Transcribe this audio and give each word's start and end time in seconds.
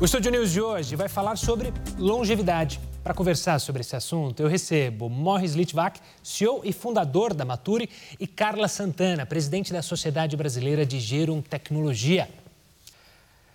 O 0.00 0.04
Estúdio 0.06 0.32
News 0.32 0.50
de 0.50 0.62
hoje 0.62 0.96
vai 0.96 1.10
falar 1.10 1.36
sobre 1.36 1.74
longevidade. 1.98 2.80
Para 3.04 3.12
conversar 3.12 3.58
sobre 3.58 3.82
esse 3.82 3.94
assunto, 3.94 4.40
eu 4.40 4.48
recebo 4.48 5.10
Morris 5.10 5.52
Litvak, 5.52 6.00
CEO 6.22 6.62
e 6.64 6.72
fundador 6.72 7.34
da 7.34 7.44
Maturi, 7.44 7.86
e 8.18 8.26
Carla 8.26 8.66
Santana, 8.66 9.26
presidente 9.26 9.74
da 9.74 9.82
Sociedade 9.82 10.38
Brasileira 10.38 10.86
de 10.86 10.98
Gerum 10.98 11.42
Tecnologia. 11.42 12.30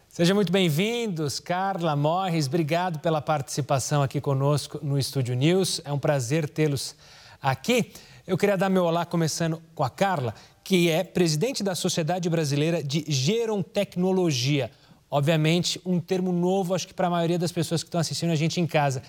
Sejam 0.07 0.35
muito 0.35 0.52
bem-vindos, 0.52 1.39
Carla, 1.39 1.95
Morris. 1.95 2.45
Obrigado 2.45 2.99
pela 2.99 3.23
participação 3.23 4.03
aqui 4.03 4.21
conosco 4.21 4.80
no 4.84 4.99
Estúdio 4.99 5.34
News. 5.34 5.81
É 5.84 5.91
um 5.91 5.98
prazer 5.98 6.48
tê-los 6.48 6.95
aqui. 7.41 7.91
Eu 8.27 8.38
queria 8.38 8.55
dar 8.55 8.70
meu 8.70 8.85
olá 8.85 9.03
começando 9.03 9.59
com 9.73 9.84
a 9.84 9.89
Carla, 9.89 10.31
que 10.63 10.91
é 10.91 11.03
presidente 11.03 11.63
da 11.63 11.73
Sociedade 11.73 12.30
Brasileira 12.30 12.84
de 12.84 13.03
Geron 13.07 13.63
Tecnologia. 13.63 14.70
Obviamente, 15.15 15.79
um 15.85 15.97
termo 15.97 16.33
novo, 16.33 16.75
acho 16.75 16.85
que 16.85 16.93
para 16.93 17.07
a 17.07 17.09
maioria 17.09 17.39
das 17.39 17.49
pessoas 17.49 17.81
que 17.81 17.87
estão 17.87 18.01
assistindo 18.01 18.31
a 18.31 18.35
gente 18.35 18.59
em 18.59 18.67
casa. 18.67 19.01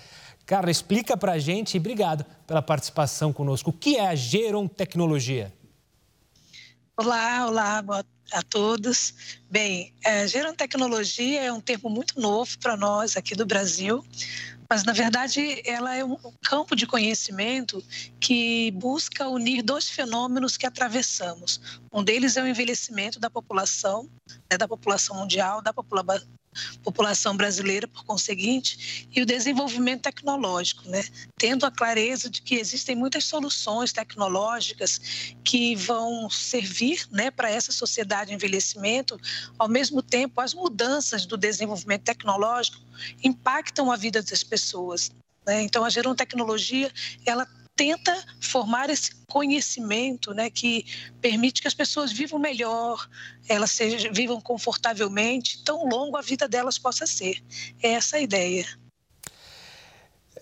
Carla, 0.45 0.71
explica 0.71 1.17
para 1.17 1.33
a 1.33 1.37
gente 1.37 1.75
e 1.75 1.79
obrigado 1.81 2.25
pela 2.47 2.61
participação 2.61 3.33
conosco. 3.33 3.71
O 3.71 3.73
que 3.73 3.97
é 3.97 4.07
a 4.07 4.15
Geron 4.15 4.69
Tecnologia? 4.69 5.53
Olá, 6.95 7.45
olá, 7.45 7.83
a 8.31 8.41
todos. 8.41 9.37
Bem, 9.51 9.93
é, 10.01 10.25
gerontecnologia 10.29 11.43
é 11.43 11.51
um 11.51 11.59
termo 11.59 11.89
muito 11.89 12.17
novo 12.21 12.57
para 12.57 12.77
nós 12.77 13.17
aqui 13.17 13.35
do 13.35 13.45
Brasil, 13.45 14.01
mas 14.69 14.83
na 14.83 14.93
verdade 14.93 15.61
ela 15.65 15.95
é 15.95 16.03
um 16.03 16.17
campo 16.41 16.75
de 16.75 16.85
conhecimento 16.85 17.83
que 18.19 18.71
busca 18.71 19.27
unir 19.27 19.61
dois 19.61 19.89
fenômenos 19.89 20.57
que 20.57 20.65
atravessamos. 20.65 21.79
Um 21.91 22.03
deles 22.03 22.37
é 22.37 22.43
o 22.43 22.47
envelhecimento 22.47 23.19
da 23.19 23.29
população, 23.29 24.09
né, 24.49 24.57
da 24.57 24.67
população 24.67 25.15
mundial, 25.17 25.61
da 25.61 25.73
popula 25.73 26.03
população 26.83 27.35
brasileira, 27.35 27.87
por 27.87 28.03
conseguinte, 28.03 29.07
e 29.11 29.21
o 29.21 29.25
desenvolvimento 29.25 30.03
tecnológico, 30.03 30.87
né? 30.89 31.03
tendo 31.37 31.65
a 31.65 31.71
clareza 31.71 32.29
de 32.29 32.41
que 32.41 32.55
existem 32.55 32.95
muitas 32.95 33.25
soluções 33.25 33.93
tecnológicas 33.93 34.99
que 35.43 35.75
vão 35.75 36.29
servir 36.29 37.05
né, 37.11 37.29
para 37.29 37.49
essa 37.49 37.71
sociedade 37.71 38.29
de 38.29 38.35
envelhecimento, 38.35 39.19
ao 39.57 39.67
mesmo 39.67 40.01
tempo 40.01 40.41
as 40.41 40.53
mudanças 40.53 41.25
do 41.25 41.37
desenvolvimento 41.37 42.03
tecnológico 42.03 42.79
impactam 43.23 43.91
a 43.91 43.95
vida 43.95 44.21
das 44.21 44.43
pessoas. 44.43 45.11
Né? 45.45 45.61
Então, 45.61 45.85
a 45.85 45.89
gerontecnologia, 45.89 46.91
ela 47.25 47.47
tenta 47.77 48.25
formar 48.41 48.89
esse 48.89 49.11
conhecimento 49.27 50.33
né, 50.33 50.49
que 50.49 50.83
permite 51.21 51.61
que 51.61 51.67
as 51.67 51.75
pessoas 51.75 52.11
vivam 52.11 52.39
melhor, 52.39 53.07
elas 53.47 53.69
sejam, 53.69 54.11
vivam 54.11 54.41
confortavelmente, 54.41 55.63
tão 55.63 55.87
longo 55.87 56.17
a 56.17 56.21
vida 56.21 56.47
delas 56.47 56.79
possa 56.79 57.05
ser. 57.05 57.41
É 57.81 57.93
essa 57.93 58.17
a 58.17 58.19
ideia. 58.19 58.65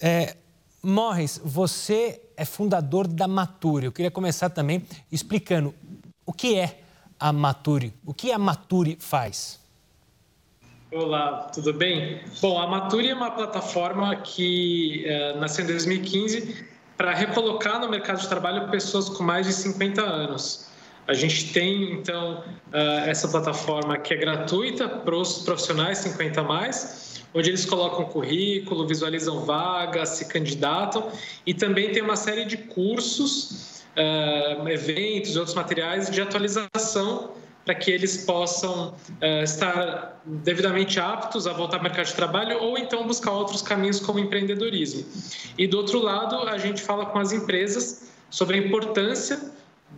É, 0.02 0.38
Morris, 0.82 1.40
você 1.44 2.22
é 2.38 2.46
fundador 2.46 3.06
da 3.06 3.28
Mature. 3.28 3.86
Eu 3.86 3.92
queria 3.92 4.12
começar 4.12 4.50
também 4.50 4.86
explicando 5.12 5.76
o 6.26 6.32
que 6.32 6.58
é 6.58 6.80
a 7.20 7.34
Mature, 7.34 7.94
o 8.06 8.14
que 8.14 8.32
a 8.32 8.38
Mature 8.38 8.98
faz. 9.00 9.60
Olá, 10.92 11.50
tudo 11.54 11.74
bem? 11.74 12.22
Bom, 12.42 12.58
a 12.58 12.68
Mature 12.68 13.10
é 13.10 13.14
uma 13.14 13.32
plataforma 13.32 14.16
que 14.18 15.04
é, 15.06 15.38
nasceu 15.38 15.66
em 15.66 15.68
2015 15.68 16.75
para 16.98 17.14
recolocar 17.14 17.80
no 17.80 17.90
mercado 17.90 18.22
de 18.22 18.28
trabalho 18.28 18.70
pessoas 18.70 19.10
com 19.10 19.24
mais 19.24 19.46
de 19.46 19.54
50 19.54 20.02
anos. 20.02 20.68
A 21.08 21.14
gente 21.14 21.54
tem, 21.54 21.92
então, 21.94 22.44
eh, 22.74 23.04
essa 23.08 23.28
plataforma 23.28 23.98
que 23.98 24.14
é 24.14 24.18
gratuita 24.18 24.88
para 24.88 25.16
os 25.16 25.40
profissionais 25.40 26.00
50 26.00 26.42
a 26.42 26.44
mais, 26.44 27.22
onde 27.34 27.50
eles 27.50 27.66
colocam 27.66 28.06
currículo, 28.06 28.88
visualizam 28.88 29.46
vagas, 29.46 30.10
se 30.10 30.26
candidatam 30.28 31.12
e 31.46 31.54
também 31.54 31.92
tem 31.92 32.02
uma 32.02 32.16
série 32.16 32.46
de 32.46 32.58
cursos, 32.58 33.84
eh, 33.96 34.58
eventos 34.68 35.36
e 35.36 35.38
outros 35.38 35.56
materiais 35.56 36.10
de 36.10 36.22
atualização 36.22 37.32
para 37.66 37.74
que 37.74 37.90
eles 37.90 38.24
possam 38.26 38.90
uh, 38.90 39.44
estar 39.44 40.22
devidamente 40.24 41.00
aptos 41.00 41.48
a 41.48 41.54
voltar 41.54 41.78
ao 41.78 41.84
mercado 41.84 42.06
de 42.06 42.14
trabalho 42.14 42.62
ou 42.62 42.78
então 42.78 43.06
buscar 43.08 43.32
outros 43.32 43.64
caminhos 43.64 44.00
como 44.00 44.20
empreendedorismo. 44.20 45.04
E 45.58 45.68
do 45.68 45.78
outro 45.78 46.00
lado, 46.00 46.48
a 46.48 46.58
gente 46.60 46.82
fala 46.82 47.08
com 47.08 47.18
as 47.18 47.32
empresas 47.32 48.12
sobre 48.30 48.58
a 48.58 48.60
importância 48.60 49.40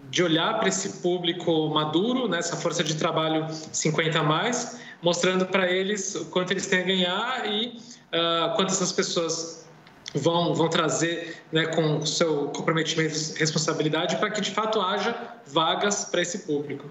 de 0.09 0.23
olhar 0.23 0.57
para 0.59 0.69
esse 0.69 1.01
público 1.01 1.69
maduro, 1.69 2.27
nessa 2.27 2.55
né, 2.55 2.61
força 2.61 2.83
de 2.83 2.95
trabalho 2.95 3.47
50 3.49 4.17
a 4.17 4.23
mais, 4.23 4.79
mostrando 5.01 5.45
para 5.45 5.69
eles 5.69 6.15
o 6.15 6.25
quanto 6.25 6.51
eles 6.51 6.67
têm 6.67 6.79
a 6.79 6.83
ganhar 6.83 7.51
e 7.51 7.67
uh, 7.67 8.55
quanto 8.55 8.71
essas 8.71 8.91
pessoas 8.93 9.67
vão, 10.13 10.53
vão 10.53 10.69
trazer 10.69 11.43
né, 11.51 11.65
com 11.67 11.97
o 11.97 12.07
seu 12.07 12.47
comprometimento 12.49 13.13
e 13.13 13.39
responsabilidade 13.39 14.15
para 14.17 14.29
que 14.31 14.39
de 14.39 14.51
fato 14.51 14.79
haja 14.79 15.15
vagas 15.45 16.05
para 16.05 16.21
esse 16.21 16.39
público. 16.39 16.89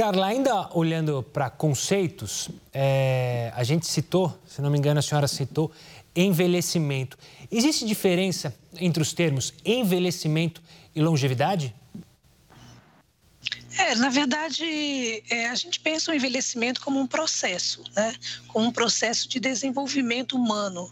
Carla, 0.00 0.28
ainda 0.28 0.70
olhando 0.72 1.22
para 1.22 1.50
conceitos, 1.50 2.48
é, 2.72 3.52
a 3.54 3.62
gente 3.62 3.86
citou, 3.86 4.34
se 4.46 4.62
não 4.62 4.70
me 4.70 4.78
engano, 4.78 4.98
a 4.98 5.02
senhora 5.02 5.28
citou 5.28 5.70
envelhecimento. 6.16 7.18
Existe 7.50 7.84
diferença 7.84 8.56
entre 8.78 9.02
os 9.02 9.12
termos 9.12 9.52
envelhecimento 9.62 10.62
e 10.96 11.02
longevidade? 11.02 11.74
É, 13.76 13.94
na 13.96 14.08
verdade, 14.08 14.64
é, 15.28 15.50
a 15.50 15.54
gente 15.54 15.78
pensa 15.78 16.10
o 16.10 16.14
envelhecimento 16.14 16.80
como 16.80 16.98
um 16.98 17.06
processo, 17.06 17.84
né? 17.94 18.14
como 18.48 18.68
um 18.68 18.72
processo 18.72 19.28
de 19.28 19.38
desenvolvimento 19.38 20.34
humano. 20.34 20.90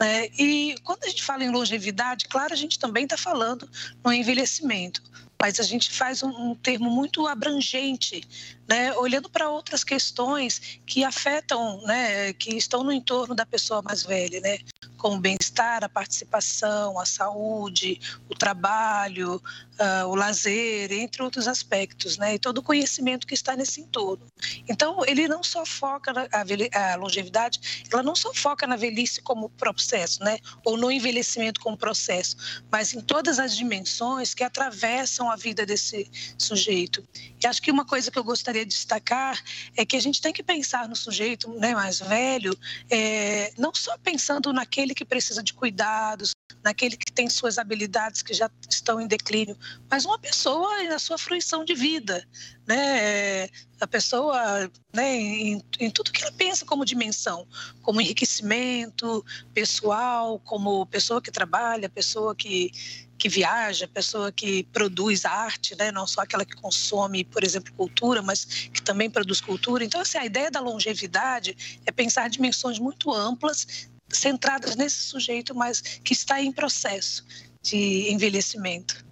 Né? 0.00 0.28
E 0.38 0.76
quando 0.82 1.04
a 1.04 1.08
gente 1.08 1.22
fala 1.22 1.44
em 1.44 1.50
longevidade, 1.50 2.24
claro, 2.26 2.54
a 2.54 2.56
gente 2.56 2.78
também 2.78 3.04
está 3.04 3.18
falando 3.18 3.68
no 4.02 4.10
envelhecimento 4.10 5.02
mas 5.40 5.60
a 5.60 5.62
gente 5.62 5.90
faz 5.90 6.22
um, 6.22 6.28
um 6.28 6.54
termo 6.54 6.90
muito 6.90 7.26
abrangente, 7.26 8.22
né, 8.68 8.92
olhando 8.94 9.28
para 9.28 9.48
outras 9.48 9.84
questões 9.84 10.80
que 10.86 11.04
afetam, 11.04 11.80
né, 11.82 12.32
que 12.32 12.56
estão 12.56 12.82
no 12.82 12.92
entorno 12.92 13.34
da 13.34 13.46
pessoa 13.46 13.82
mais 13.82 14.02
velha, 14.02 14.40
né, 14.40 14.58
como 14.96 15.16
o 15.16 15.20
bem-estar, 15.20 15.84
a 15.84 15.88
participação, 15.88 16.98
a 16.98 17.06
saúde, 17.06 18.00
o 18.28 18.34
trabalho, 18.34 19.36
uh, 19.78 20.06
o 20.08 20.14
lazer, 20.14 20.90
entre 20.92 21.22
outros 21.22 21.46
aspectos, 21.46 22.16
né, 22.16 22.34
e 22.34 22.38
todo 22.38 22.58
o 22.58 22.62
conhecimento 22.62 23.26
que 23.26 23.34
está 23.34 23.54
nesse 23.54 23.80
entorno. 23.80 24.26
Então, 24.68 25.04
ele 25.06 25.28
não 25.28 25.42
só 25.42 25.64
foca 25.64 26.12
na 26.12 26.26
a, 26.32 26.96
longevidade, 26.96 27.84
ela 27.92 28.02
não 28.02 28.16
só 28.16 28.32
foca 28.34 28.66
na 28.66 28.76
velhice 28.76 29.20
como 29.20 29.48
processo, 29.50 30.22
né, 30.24 30.38
ou 30.64 30.76
no 30.76 30.90
envelhecimento 30.90 31.60
como 31.60 31.76
processo, 31.76 32.36
mas 32.70 32.94
em 32.94 33.00
todas 33.00 33.38
as 33.38 33.56
dimensões 33.56 34.34
que 34.34 34.42
atravessam 34.42 35.30
a 35.30 35.36
vida 35.36 35.64
desse 35.64 36.10
sujeito. 36.38 37.06
E 37.42 37.46
acho 37.46 37.62
que 37.62 37.70
uma 37.70 37.84
coisa 37.84 38.10
que 38.10 38.18
eu 38.18 38.24
gostaria 38.24 38.55
de 38.64 38.74
destacar 38.74 39.42
é 39.76 39.84
que 39.84 39.96
a 39.96 40.00
gente 40.00 40.20
tem 40.20 40.32
que 40.32 40.42
pensar 40.42 40.88
no 40.88 40.96
sujeito 40.96 41.50
né, 41.58 41.74
mais 41.74 42.00
velho, 42.00 42.56
é, 42.90 43.52
não 43.58 43.74
só 43.74 43.96
pensando 43.98 44.52
naquele 44.52 44.94
que 44.94 45.04
precisa 45.04 45.42
de 45.42 45.52
cuidados, 45.52 46.32
naquele 46.62 46.96
que 46.96 47.12
tem 47.12 47.28
suas 47.28 47.58
habilidades 47.58 48.22
que 48.22 48.34
já 48.34 48.50
estão 48.68 49.00
em 49.00 49.06
declínio, 49.06 49.56
mas 49.88 50.04
uma 50.04 50.18
pessoa 50.18 50.82
na 50.84 50.98
sua 50.98 51.16
fruição 51.16 51.64
de 51.64 51.74
vida, 51.74 52.26
né? 52.66 53.44
A 53.80 53.86
pessoa, 53.86 54.70
né, 54.92 55.16
em, 55.16 55.62
em, 55.78 55.90
tudo 55.90 56.10
que 56.10 56.22
ela 56.22 56.32
pensa 56.32 56.64
como 56.64 56.84
dimensão, 56.84 57.46
como 57.82 58.00
enriquecimento 58.00 59.24
pessoal, 59.52 60.40
como 60.40 60.86
pessoa 60.86 61.20
que 61.20 61.30
trabalha, 61.30 61.88
pessoa 61.88 62.34
que 62.34 62.72
que 63.18 63.28
viaja, 63.28 63.88
pessoa 63.88 64.30
que 64.30 64.64
produz 64.64 65.24
arte, 65.24 65.74
né? 65.76 65.90
não 65.90 66.06
só 66.06 66.22
aquela 66.22 66.44
que 66.44 66.54
consome, 66.56 67.24
por 67.24 67.42
exemplo, 67.42 67.72
cultura, 67.74 68.22
mas 68.22 68.44
que 68.44 68.82
também 68.82 69.08
produz 69.08 69.40
cultura. 69.40 69.84
Então, 69.84 70.00
assim, 70.00 70.18
a 70.18 70.26
ideia 70.26 70.50
da 70.50 70.60
longevidade 70.60 71.80
é 71.86 71.90
pensar 71.90 72.28
dimensões 72.28 72.78
muito 72.78 73.12
amplas, 73.12 73.88
centradas 74.08 74.76
nesse 74.76 74.96
sujeito, 74.96 75.54
mas 75.54 75.80
que 75.80 76.12
está 76.12 76.40
em 76.40 76.52
processo 76.52 77.24
de 77.62 78.12
envelhecimento. 78.12 79.04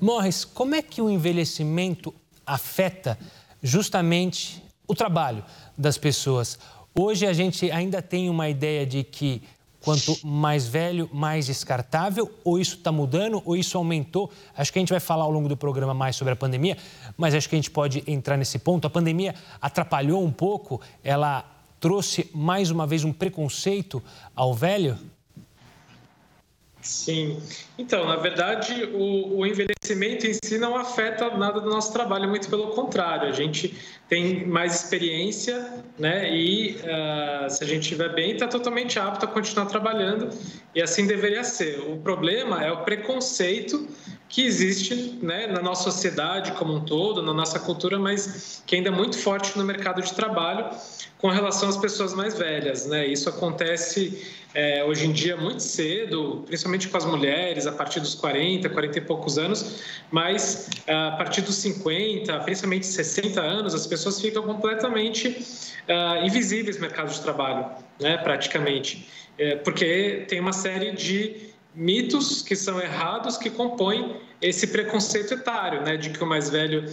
Morris, 0.00 0.44
como 0.44 0.74
é 0.74 0.82
que 0.82 1.00
o 1.00 1.08
envelhecimento 1.08 2.14
afeta 2.44 3.18
justamente 3.62 4.62
o 4.86 4.94
trabalho 4.94 5.44
das 5.76 5.96
pessoas? 5.96 6.58
Hoje 6.94 7.26
a 7.26 7.32
gente 7.32 7.70
ainda 7.70 8.02
tem 8.02 8.28
uma 8.28 8.48
ideia 8.48 8.86
de 8.86 9.04
que 9.04 9.42
Quanto 9.86 10.18
mais 10.26 10.66
velho, 10.66 11.08
mais 11.12 11.46
descartável? 11.46 12.28
Ou 12.42 12.58
isso 12.58 12.74
está 12.74 12.90
mudando? 12.90 13.40
Ou 13.44 13.56
isso 13.56 13.78
aumentou? 13.78 14.32
Acho 14.56 14.72
que 14.72 14.80
a 14.80 14.82
gente 14.82 14.90
vai 14.90 14.98
falar 14.98 15.22
ao 15.22 15.30
longo 15.30 15.48
do 15.48 15.56
programa 15.56 15.94
mais 15.94 16.16
sobre 16.16 16.32
a 16.32 16.36
pandemia, 16.36 16.76
mas 17.16 17.36
acho 17.36 17.48
que 17.48 17.54
a 17.54 17.58
gente 17.58 17.70
pode 17.70 18.02
entrar 18.04 18.36
nesse 18.36 18.58
ponto. 18.58 18.84
A 18.84 18.90
pandemia 18.90 19.32
atrapalhou 19.62 20.24
um 20.24 20.32
pouco, 20.32 20.80
ela 21.04 21.44
trouxe 21.78 22.28
mais 22.34 22.68
uma 22.68 22.84
vez 22.84 23.04
um 23.04 23.12
preconceito 23.12 24.02
ao 24.34 24.52
velho? 24.52 24.98
Sim. 26.86 27.42
Então, 27.76 28.06
na 28.06 28.14
verdade, 28.14 28.84
o, 28.94 29.38
o, 29.38 29.46
envelhecimento 29.46 30.24
em 30.24 30.34
si 30.34 30.56
não 30.56 30.76
afeta 30.76 31.36
nada 31.36 31.60
do 31.60 31.68
nosso 31.68 31.92
trabalho, 31.92 32.28
muito 32.28 32.48
pelo 32.48 32.68
contrário. 32.68 33.28
A 33.28 33.32
gente 33.32 33.76
tem 34.08 34.46
mais 34.46 34.84
experiência, 34.84 35.82
né? 35.98 36.32
E 36.32 36.76
uh, 36.76 37.50
se 37.50 37.64
a 37.64 37.66
gente 37.66 37.82
estiver 37.82 38.14
bem, 38.14 38.34
está 38.34 38.46
totalmente 38.46 39.00
apto 39.00 39.24
a 39.24 39.28
continuar 39.28 39.66
trabalhando 39.66 40.30
e 40.76 40.80
assim 40.80 41.08
deveria 41.08 41.42
ser. 41.42 41.80
O 41.80 41.96
problema 41.96 42.64
é 42.64 42.70
o 42.70 42.84
preconceito 42.84 43.88
que 44.28 44.44
existe 44.44 45.18
né, 45.22 45.46
na 45.46 45.62
nossa 45.62 45.84
sociedade 45.84 46.52
como 46.52 46.74
um 46.74 46.84
todo, 46.84 47.22
na 47.22 47.32
nossa 47.32 47.58
cultura, 47.60 47.98
mas 47.98 48.62
que 48.66 48.76
ainda 48.76 48.88
é 48.88 48.92
muito 48.92 49.18
forte 49.18 49.56
no 49.56 49.64
mercado 49.64 50.02
de 50.02 50.12
trabalho 50.12 50.68
com 51.18 51.28
relação 51.28 51.68
às 51.68 51.76
pessoas 51.76 52.12
mais 52.12 52.36
velhas. 52.36 52.86
Né? 52.86 53.06
Isso 53.06 53.28
acontece 53.28 54.26
é, 54.52 54.82
hoje 54.84 55.06
em 55.06 55.12
dia 55.12 55.36
muito 55.36 55.62
cedo, 55.62 56.42
principalmente 56.46 56.88
com 56.88 56.96
as 56.96 57.04
mulheres, 57.04 57.66
a 57.66 57.72
partir 57.72 58.00
dos 58.00 58.14
40, 58.14 58.68
40 58.68 58.98
e 58.98 59.00
poucos 59.02 59.38
anos, 59.38 59.82
mas 60.10 60.68
a 60.88 61.12
partir 61.12 61.42
dos 61.42 61.56
50, 61.56 62.40
principalmente 62.40 62.86
60 62.86 63.40
anos, 63.40 63.74
as 63.74 63.86
pessoas 63.86 64.20
ficam 64.20 64.42
completamente 64.42 65.28
uh, 65.28 66.24
invisíveis 66.24 66.76
no 66.76 66.82
mercado 66.82 67.12
de 67.12 67.20
trabalho, 67.20 67.66
né, 68.00 68.16
praticamente, 68.16 69.08
é, 69.38 69.56
porque 69.56 70.24
tem 70.26 70.40
uma 70.40 70.54
série 70.54 70.92
de 70.92 71.54
mitos 71.76 72.40
que 72.40 72.56
são 72.56 72.80
errados 72.80 73.36
que 73.36 73.50
compõem 73.50 74.18
esse 74.40 74.66
preconceito 74.66 75.34
etário, 75.34 75.82
né, 75.82 75.96
de 75.96 76.10
que 76.10 76.24
o 76.24 76.26
mais 76.26 76.48
velho 76.48 76.84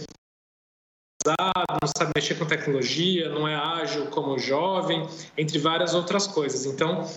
não 1.26 1.88
sabe 1.96 2.12
mexer 2.14 2.34
com 2.34 2.44
tecnologia, 2.44 3.30
não 3.30 3.48
é 3.48 3.54
ágil 3.54 4.06
como 4.06 4.34
o 4.34 4.38
jovem, 4.38 5.08
entre 5.38 5.58
várias 5.58 5.94
outras 5.94 6.26
coisas. 6.26 6.66
Então, 6.66 7.08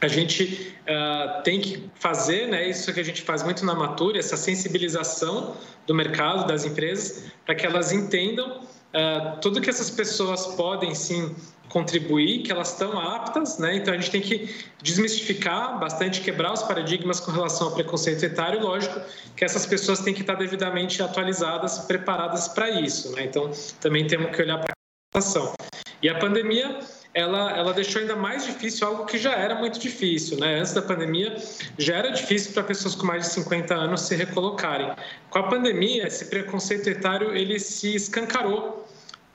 a 0.00 0.08
gente 0.08 0.76
uh, 0.82 1.42
tem 1.44 1.60
que 1.60 1.88
fazer, 1.94 2.48
né, 2.48 2.68
isso 2.68 2.92
que 2.92 2.98
a 2.98 3.04
gente 3.04 3.22
faz 3.22 3.44
muito 3.44 3.64
na 3.64 3.74
Mature, 3.74 4.18
essa 4.18 4.36
sensibilização 4.36 5.56
do 5.86 5.94
mercado, 5.94 6.48
das 6.48 6.64
empresas, 6.64 7.30
para 7.46 7.54
que 7.54 7.64
elas 7.64 7.92
entendam 7.92 8.60
uh, 8.60 9.40
tudo 9.40 9.60
que 9.60 9.70
essas 9.70 9.90
pessoas 9.90 10.46
podem 10.48 10.94
sim 10.94 11.34
contribuir, 11.68 12.42
que 12.42 12.50
elas 12.52 12.72
estão 12.72 12.98
aptas, 12.98 13.58
né? 13.58 13.76
Então 13.76 13.92
a 13.92 13.96
gente 13.96 14.10
tem 14.10 14.20
que 14.20 14.54
desmistificar 14.82 15.78
bastante, 15.78 16.20
quebrar 16.20 16.52
os 16.52 16.62
paradigmas 16.62 17.20
com 17.20 17.30
relação 17.30 17.68
ao 17.68 17.74
preconceito 17.74 18.24
etário. 18.24 18.60
Lógico 18.60 19.00
que 19.36 19.44
essas 19.44 19.66
pessoas 19.66 20.00
têm 20.00 20.14
que 20.14 20.22
estar 20.22 20.34
devidamente 20.34 21.02
atualizadas, 21.02 21.78
preparadas 21.80 22.48
para 22.48 22.70
isso, 22.70 23.12
né? 23.12 23.24
Então 23.24 23.50
também 23.80 24.06
temos 24.06 24.34
que 24.34 24.42
olhar 24.42 24.58
para 24.58 24.72
a 24.72 25.20
situação. 25.20 25.54
E 26.02 26.08
a 26.08 26.18
pandemia 26.18 26.78
ela, 27.14 27.56
ela 27.56 27.72
deixou 27.72 28.00
ainda 28.00 28.14
mais 28.14 28.44
difícil 28.44 28.86
algo 28.86 29.06
que 29.06 29.18
já 29.18 29.32
era 29.32 29.54
muito 29.56 29.78
difícil. 29.78 30.38
Né? 30.38 30.60
Antes 30.60 30.72
da 30.72 30.82
pandemia, 30.82 31.36
já 31.76 31.96
era 31.96 32.10
difícil 32.10 32.52
para 32.52 32.62
pessoas 32.62 32.94
com 32.94 33.06
mais 33.06 33.24
de 33.24 33.32
50 33.32 33.74
anos 33.74 34.02
se 34.02 34.14
recolocarem. 34.14 34.92
Com 35.30 35.38
a 35.38 35.42
pandemia, 35.44 36.06
esse 36.06 36.26
preconceito 36.26 36.88
etário 36.88 37.34
ele 37.34 37.58
se 37.58 37.94
escancarou 37.94 38.87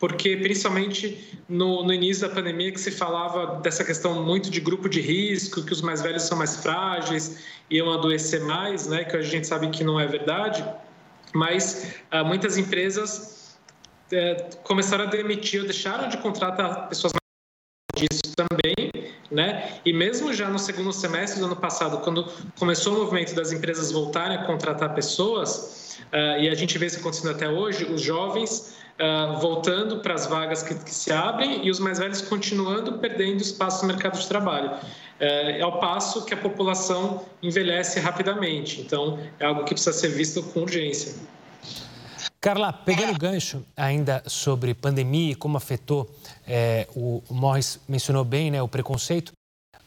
porque 0.03 0.35
principalmente 0.35 1.39
no, 1.47 1.81
no, 1.81 1.93
início 1.93 2.27
da 2.27 2.35
pandemia 2.35 2.73
que 2.73 2.79
se 2.81 2.91
falava 2.91 3.61
dessa 3.61 3.85
questão 3.85 4.21
muito 4.21 4.49
de 4.49 4.59
grupo 4.59 4.89
de 4.89 4.99
risco, 4.99 5.63
que 5.63 5.71
os 5.71 5.81
mais 5.81 6.01
velhos 6.01 6.23
são 6.23 6.37
mais 6.37 6.57
frágeis, 6.57 7.41
iam 7.69 7.89
adoecer 7.89 8.43
mais, 8.43 8.85
né, 8.85 9.05
que 9.05 9.15
a 9.15 9.21
gente 9.21 9.47
sabe 9.47 9.69
que 9.69 9.81
não 9.81 9.97
é 9.97 10.05
verdade, 10.05 10.61
mas 11.33 11.95
ah, 12.11 12.21
muitas 12.21 12.57
empresas 12.57 13.57
eh, 14.11 14.49
começaram 14.65 15.05
a 15.05 15.07
demitir 15.07 15.61
ou 15.61 15.67
deixaram 15.67 16.09
de 16.09 16.17
contratar 16.17 16.89
pessoas 16.89 17.13
mais 17.13 18.05
disso 18.09 18.35
também, 18.35 18.91
né? 19.31 19.79
E 19.85 19.93
mesmo 19.93 20.33
já 20.33 20.49
no 20.49 20.59
segundo 20.59 20.91
semestre 20.91 21.39
do 21.39 21.45
ano 21.45 21.55
passado, 21.55 21.99
quando 21.99 22.25
começou 22.59 22.93
o 22.93 22.99
movimento 22.99 23.33
das 23.33 23.53
empresas 23.53 23.89
voltarem 23.89 24.35
a 24.35 24.43
contratar 24.43 24.93
pessoas, 24.93 25.97
uh, 26.11 26.41
e 26.41 26.49
a 26.49 26.55
gente 26.55 26.77
vê 26.77 26.87
isso 26.87 26.99
acontecendo 26.99 27.31
até 27.31 27.47
hoje, 27.47 27.85
os 27.85 28.01
jovens 28.01 28.82
uh, 29.03 29.39
voltando 29.39 29.99
para 29.99 30.13
as 30.13 30.25
vagas 30.25 30.63
que, 30.63 30.73
que, 30.75 30.93
se 30.93 31.11
abrem 31.11 31.65
e 31.65 31.69
os 31.69 31.79
mais 31.79 31.99
velhos 31.99 32.21
continuando 32.21 32.93
perdendo 32.93 33.41
espaço 33.41 33.85
no 33.85 33.93
mercado 33.93 34.17
de 34.17 34.27
trabalho. 34.27 34.71
Uh, 34.71 35.63
ao 35.63 35.79
passo 35.79 36.25
que 36.25 36.33
a 36.33 36.37
população 36.37 37.23
envelhece 37.41 37.99
rapidamente. 37.99 38.81
Então, 38.81 39.19
é 39.39 39.45
algo 39.45 39.63
que 39.63 39.73
precisa 39.73 39.93
ser 39.93 40.09
visto 40.09 40.41
com 40.41 40.61
urgência. 40.61 41.13
Carla, 42.41 42.73
pegando 42.73 43.13
o 43.13 43.17
gancho 43.17 43.65
ainda 43.75 44.21
sobre 44.27 44.73
pandemia 44.73 45.31
e 45.31 45.35
como 45.35 45.55
afetou, 45.55 46.09
é, 46.45 46.87
o 46.93 47.23
Morris 47.29 47.79
mencionou 47.87 48.25
bem 48.25 48.51
né, 48.51 48.61
o 48.61 48.67
preconceito. 48.67 49.31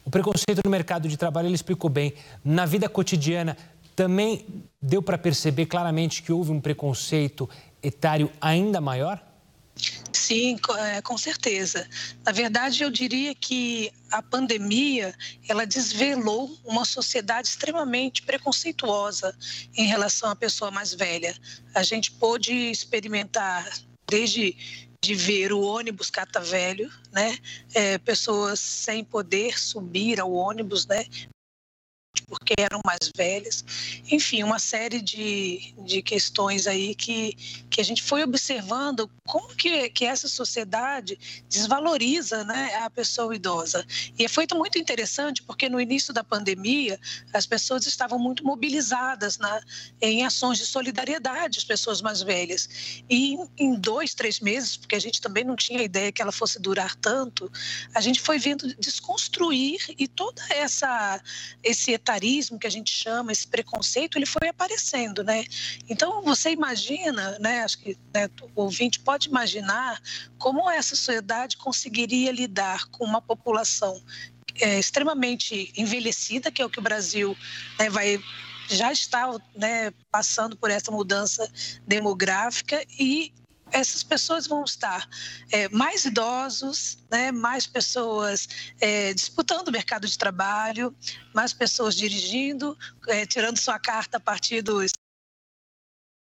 O 0.03 0.09
preconceito 0.09 0.61
no 0.65 0.71
mercado 0.71 1.07
de 1.07 1.17
trabalho, 1.17 1.47
ele 1.47 1.55
explicou 1.55 1.87
bem. 1.87 2.13
Na 2.43 2.65
vida 2.65 2.89
cotidiana, 2.89 3.55
também 3.97 4.45
deu 4.81 5.01
para 5.01 5.17
perceber 5.17 5.65
claramente 5.65 6.21
que 6.21 6.31
houve 6.31 6.51
um 6.51 6.61
preconceito 6.61 7.49
etário 7.87 8.31
ainda 8.39 8.79
maior? 8.79 9.21
Sim, 10.11 10.57
é, 10.79 11.01
com 11.01 11.17
certeza. 11.17 11.87
Na 12.25 12.31
verdade, 12.31 12.83
eu 12.83 12.89
diria 12.89 13.33
que 13.35 13.91
a 14.11 14.21
pandemia 14.21 15.13
ela 15.47 15.65
desvelou 15.65 16.57
uma 16.65 16.83
sociedade 16.83 17.47
extremamente 17.47 18.23
preconceituosa 18.23 19.33
em 19.75 19.85
relação 19.85 20.29
à 20.29 20.35
pessoa 20.35 20.71
mais 20.71 20.93
velha. 20.93 21.35
A 21.73 21.83
gente 21.83 22.11
pôde 22.11 22.51
experimentar 22.51 23.69
desde 24.09 24.57
de 25.01 25.13
ver 25.13 25.53
o 25.53 25.61
ônibus 25.61 26.09
cata 26.09 26.39
velho, 26.39 26.91
né? 27.11 27.37
É, 27.73 27.97
pessoas 27.99 28.59
sem 28.59 29.03
poder 29.03 29.57
subir 29.59 30.19
ao 30.19 30.33
ônibus, 30.33 30.87
né? 30.87 31.05
Porque 32.27 32.53
eram 32.57 32.81
mais 32.85 33.09
velhas. 33.15 33.63
Enfim, 34.11 34.43
uma 34.43 34.59
série 34.59 35.01
de, 35.01 35.73
de 35.85 36.01
questões 36.01 36.67
aí 36.67 36.93
que, 36.93 37.33
que 37.69 37.79
a 37.79 37.83
gente 37.83 38.03
foi 38.03 38.21
observando 38.23 39.09
como 39.25 39.47
que, 39.55 39.89
que 39.89 40.05
essa 40.05 40.27
sociedade 40.27 41.17
desvaloriza 41.49 42.43
né, 42.43 42.75
a 42.83 42.89
pessoa 42.89 43.33
idosa. 43.33 43.85
E 44.19 44.27
foi 44.27 44.45
muito 44.53 44.77
interessante 44.77 45.41
porque 45.41 45.69
no 45.69 45.79
início 45.79 46.13
da 46.13 46.23
pandemia 46.23 46.99
as 47.33 47.45
pessoas 47.45 47.85
estavam 47.85 48.19
muito 48.19 48.43
mobilizadas 48.43 49.37
né, 49.37 49.61
em 50.01 50.25
ações 50.25 50.57
de 50.57 50.65
solidariedade, 50.65 51.59
as 51.59 51.63
pessoas 51.63 52.01
mais 52.01 52.21
velhas. 52.21 53.03
E 53.09 53.37
em 53.57 53.75
dois, 53.75 54.13
três 54.13 54.41
meses, 54.41 54.75
porque 54.75 54.95
a 54.95 54.99
gente 54.99 55.21
também 55.21 55.45
não 55.45 55.55
tinha 55.55 55.81
ideia 55.81 56.11
que 56.11 56.21
ela 56.21 56.31
fosse 56.31 56.59
durar 56.59 56.95
tanto, 56.95 57.49
a 57.95 58.01
gente 58.01 58.19
foi 58.19 58.37
vendo 58.37 58.75
desconstruir 58.75 59.79
e 59.97 60.07
toda 60.07 60.41
essa 60.49 61.21
esse 61.63 61.93
etarismo 62.17 62.59
que 62.59 62.67
a 62.67 62.71
gente 62.71 62.91
chama, 62.91 63.31
esse 63.31 63.47
preconceito, 63.47 64.17
ele 64.17 64.25
foi 64.25 64.49
aparecendo, 64.49 65.23
né? 65.23 65.45
Então 65.87 66.21
você 66.23 66.51
imagina, 66.51 67.37
né? 67.39 67.63
Acho 67.63 67.77
que 67.79 67.97
né, 68.13 68.29
o 68.55 68.63
ouvinte 68.63 68.99
pode 68.99 69.29
imaginar 69.29 70.01
como 70.37 70.69
essa 70.69 70.95
sociedade 70.95 71.57
conseguiria 71.57 72.31
lidar 72.31 72.87
com 72.87 73.05
uma 73.05 73.21
população 73.21 74.01
é, 74.59 74.79
extremamente 74.79 75.71
envelhecida, 75.77 76.51
que 76.51 76.61
é 76.61 76.65
o 76.65 76.69
que 76.69 76.79
o 76.79 76.83
Brasil 76.83 77.37
né, 77.79 77.89
vai 77.89 78.19
já 78.69 78.91
está 78.91 79.31
né, 79.55 79.93
passando 80.11 80.57
por 80.57 80.69
essa 80.69 80.91
mudança 80.91 81.49
demográfica 81.87 82.83
e 82.99 83.31
essas 83.71 84.03
pessoas 84.03 84.47
vão 84.47 84.63
estar 84.63 85.07
é, 85.51 85.69
mais 85.69 86.05
idosos, 86.05 86.97
né, 87.11 87.31
mais 87.31 87.67
pessoas 87.67 88.47
é, 88.79 89.13
disputando 89.13 89.67
o 89.67 89.71
mercado 89.71 90.07
de 90.07 90.17
trabalho, 90.17 90.95
mais 91.33 91.53
pessoas 91.53 91.95
dirigindo, 91.95 92.77
é, 93.07 93.25
tirando 93.25 93.57
sua 93.57 93.79
carta 93.79 94.17
a 94.17 94.19
partir 94.19 94.61
dos 94.61 94.91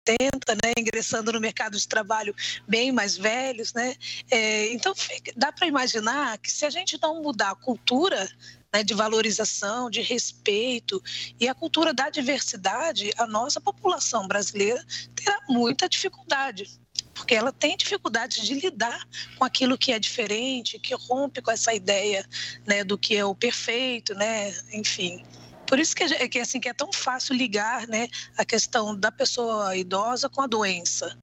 70, 0.08 0.54
né, 0.54 0.72
ingressando 0.78 1.32
no 1.32 1.40
mercado 1.40 1.76
de 1.76 1.88
trabalho 1.88 2.34
bem 2.68 2.92
mais 2.92 3.16
velhos, 3.16 3.72
né? 3.72 3.96
É, 4.30 4.72
então 4.72 4.94
dá 5.36 5.50
para 5.50 5.66
imaginar 5.66 6.38
que 6.38 6.50
se 6.50 6.64
a 6.64 6.70
gente 6.70 6.96
não 7.02 7.20
mudar 7.22 7.50
a 7.50 7.56
cultura 7.56 8.28
né, 8.72 8.84
de 8.84 8.94
valorização, 8.94 9.90
de 9.90 10.00
respeito 10.00 11.02
e 11.40 11.48
a 11.48 11.54
cultura 11.54 11.92
da 11.92 12.08
diversidade, 12.08 13.12
a 13.18 13.26
nossa 13.26 13.60
população 13.60 14.28
brasileira 14.28 14.84
terá 15.16 15.40
muita 15.48 15.88
dificuldade 15.88 16.85
porque 17.16 17.34
ela 17.34 17.50
tem 17.50 17.76
dificuldade 17.76 18.42
de 18.42 18.54
lidar 18.54 19.08
com 19.38 19.44
aquilo 19.44 19.78
que 19.78 19.90
é 19.90 19.98
diferente, 19.98 20.78
que 20.78 20.94
rompe 20.94 21.40
com 21.40 21.50
essa 21.50 21.72
ideia 21.72 22.24
né, 22.66 22.84
do 22.84 22.98
que 22.98 23.16
é 23.16 23.24
o 23.24 23.34
perfeito, 23.34 24.14
né? 24.14 24.54
Enfim. 24.72 25.24
Por 25.66 25.78
isso 25.80 25.96
que, 25.96 26.04
é, 26.04 26.28
que, 26.28 26.38
assim, 26.38 26.60
que 26.60 26.68
é 26.68 26.74
tão 26.74 26.92
fácil 26.92 27.34
ligar 27.34 27.88
né, 27.88 28.06
a 28.36 28.44
questão 28.44 28.94
da 28.94 29.10
pessoa 29.10 29.74
idosa 29.74 30.28
com 30.28 30.42
a 30.42 30.46
doença. 30.46 31.18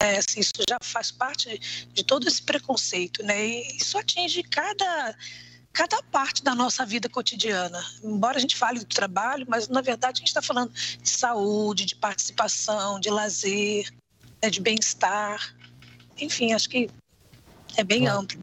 É, 0.00 0.18
assim, 0.18 0.40
isso 0.40 0.52
já 0.68 0.78
faz 0.80 1.10
parte 1.10 1.58
de 1.92 2.04
todo 2.04 2.28
esse 2.28 2.40
preconceito, 2.40 3.22
né? 3.24 3.46
E 3.46 3.76
isso 3.76 3.98
atinge 3.98 4.42
cada 4.44 5.16
cada 5.72 6.00
parte 6.04 6.44
da 6.44 6.54
nossa 6.54 6.86
vida 6.86 7.08
cotidiana. 7.08 7.84
Embora 8.00 8.38
a 8.38 8.40
gente 8.40 8.54
fale 8.54 8.78
do 8.78 8.84
trabalho, 8.84 9.44
mas 9.48 9.66
na 9.68 9.80
verdade 9.80 10.18
a 10.18 10.20
gente 10.20 10.28
está 10.28 10.40
falando 10.40 10.72
de 10.72 11.10
saúde, 11.10 11.84
de 11.84 11.96
participação, 11.96 13.00
de 13.00 13.10
lazer, 13.10 13.92
né, 14.44 14.50
de 14.50 14.60
bem-estar. 14.60 15.54
Enfim, 16.20 16.52
acho 16.52 16.68
que 16.68 16.90
é 17.76 17.82
bem 17.82 18.06
amplo. 18.06 18.38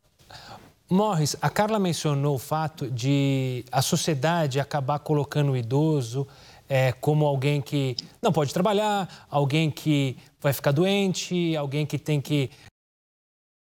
Morris, 0.89 1.37
a 1.41 1.49
Carla 1.49 1.79
mencionou 1.79 2.35
o 2.35 2.39
fato 2.39 2.89
de 2.89 3.63
a 3.71 3.81
sociedade 3.81 4.59
acabar 4.59 4.99
colocando 4.99 5.53
o 5.53 5.57
idoso 5.57 6.27
é, 6.67 6.91
como 6.91 7.25
alguém 7.25 7.61
que 7.61 7.95
não 8.21 8.31
pode 8.33 8.53
trabalhar, 8.53 9.27
alguém 9.29 9.69
que 9.71 10.17
vai 10.39 10.51
ficar 10.51 10.71
doente, 10.71 11.55
alguém 11.55 11.85
que 11.85 11.97
tem 11.97 12.19
que 12.19 12.49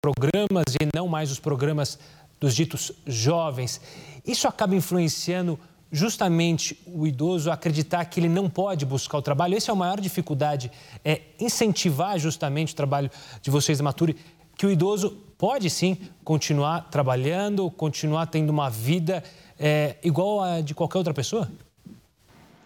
programas 0.03 0.65
e 0.81 0.89
não 0.95 1.09
mais 1.09 1.31
os 1.31 1.39
programas 1.39 1.99
dos 2.39 2.55
ditos 2.55 2.93
jovens. 3.07 3.81
Isso 4.25 4.49
acaba 4.49 4.75
influenciando 4.75 5.59
justamente 5.91 6.81
o 6.87 7.07
idoso 7.07 7.51
acreditar 7.51 8.05
que 8.05 8.21
ele 8.21 8.29
não 8.29 8.49
pode 8.49 8.87
buscar 8.87 9.19
o 9.19 9.23
trabalho. 9.23 9.57
Essa 9.57 9.71
é 9.71 9.73
a 9.73 9.77
maior 9.77 10.01
dificuldade, 10.01 10.71
é 11.05 11.23
incentivar 11.39 12.19
justamente 12.19 12.73
o 12.73 12.77
trabalho 12.77 13.11
de 13.43 13.51
vocês 13.51 13.79
da 13.79 13.85
Mature, 13.85 14.17
que 14.57 14.67
o 14.67 14.71
idoso 14.71 15.11
pode 15.37 15.71
sim 15.71 15.97
continuar 16.23 16.91
trabalhando, 16.91 17.71
continuar 17.71 18.27
tendo 18.27 18.51
uma 18.51 18.69
vida 18.69 19.25
é, 19.59 19.97
igual 20.03 20.43
a 20.43 20.61
de 20.61 20.75
qualquer 20.75 20.99
outra 20.99 21.15
pessoa? 21.15 21.51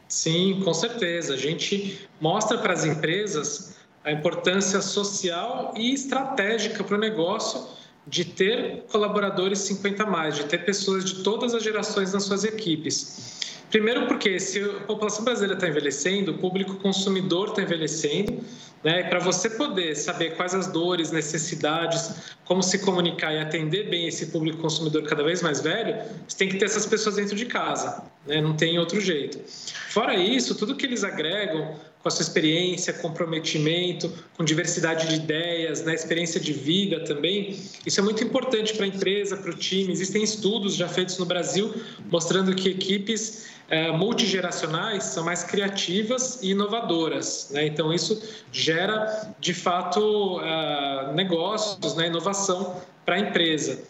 Sim, 0.09 0.61
com 0.65 0.75
certeza. 0.75 1.35
A 1.35 1.37
gente 1.37 2.09
mostra 2.21 2.59
para 2.59 2.73
as 2.73 2.85
empresas 2.85 3.75
a 4.05 4.13
importância 4.13 4.83
social 4.83 5.73
e 5.77 5.95
estratégica 5.95 6.85
para 6.85 6.97
o 6.97 7.01
negócio 7.01 7.65
de 8.07 8.25
ter 8.25 8.85
colaboradores 8.91 9.61
50 9.61 10.03
a 10.03 10.07
mais, 10.07 10.37
de 10.37 10.45
ter 10.45 10.59
pessoas 10.65 11.05
de 11.05 11.23
todas 11.23 11.55
as 11.55 11.63
gerações 11.63 12.13
nas 12.13 12.25
suas 12.25 12.45
equipes. 12.45 13.35
Primeiro 13.71 14.07
porque 14.07 14.39
se 14.39 14.63
a 14.63 14.85
população 14.87 15.25
brasileira 15.25 15.55
está 15.55 15.69
envelhecendo, 15.69 16.33
o 16.33 16.39
público 16.39 16.77
consumidor 16.77 17.49
está 17.49 17.63
envelhecendo, 17.63 18.41
né? 18.85 19.03
Para 19.05 19.19
você 19.19 19.51
poder 19.51 19.97
saber 19.97 20.37
quais 20.37 20.55
as 20.55 20.67
dores, 20.69 21.11
necessidades, 21.11 22.35
como 22.45 22.63
se 22.63 22.79
comunicar 22.81 23.33
e 23.33 23.39
atender 23.39 23.89
bem 23.89 24.07
esse 24.07 24.27
público 24.27 24.59
consumidor 24.59 25.03
cada 25.05 25.25
vez 25.25 25.43
mais 25.43 25.61
velho, 25.63 25.97
você 26.29 26.37
tem 26.37 26.49
que 26.51 26.59
ter 26.59 26.67
essas 26.67 26.85
pessoas 26.85 27.17
dentro 27.17 27.35
de 27.35 27.47
casa, 27.47 28.05
né? 28.27 28.41
Não 28.41 28.55
tem 28.55 28.79
outro 28.79 29.01
jeito. 29.01 29.41
Fora 29.89 30.15
isso, 30.15 30.55
tudo 30.55 30.77
que 30.77 30.85
eles 30.85 31.03
agregam 31.03 31.75
com 32.05 32.09
a 32.09 32.11
sua 32.11 32.23
experiência, 32.23 32.93
comprometimento, 32.93 34.13
com 34.37 34.45
diversidade 34.45 35.09
de 35.09 35.15
ideias, 35.15 35.83
né, 35.85 35.95
experiência 35.95 36.39
de 36.39 36.53
vida 36.53 37.01
também. 37.01 37.59
Isso 37.87 37.99
é 37.99 38.03
muito 38.03 38.23
importante 38.23 38.75
para 38.75 38.85
a 38.85 38.89
empresa, 38.89 39.39
para 39.39 39.51
o 39.51 39.55
time. 39.55 39.91
Existem 39.91 40.23
estudos 40.23 40.75
já 40.75 40.87
feitos 40.87 41.17
no 41.17 41.25
Brasil 41.25 41.75
mostrando 42.11 42.55
que 42.55 42.69
equipes 42.69 43.47
é, 43.71 43.91
multigeracionais 43.91 45.05
são 45.05 45.25
mais 45.25 45.45
criativas 45.45 46.41
e 46.43 46.51
inovadoras. 46.51 47.49
Né? 47.53 47.69
Então, 47.69 47.91
isso 47.91 48.21
gera, 48.53 49.35
de 49.41 49.55
fato, 49.55 50.41
é, 50.43 51.15
negócios, 51.15 51.95
né, 51.95 52.09
inovação 52.09 52.83
para 53.07 53.15
a 53.15 53.19
empresa. 53.19 53.83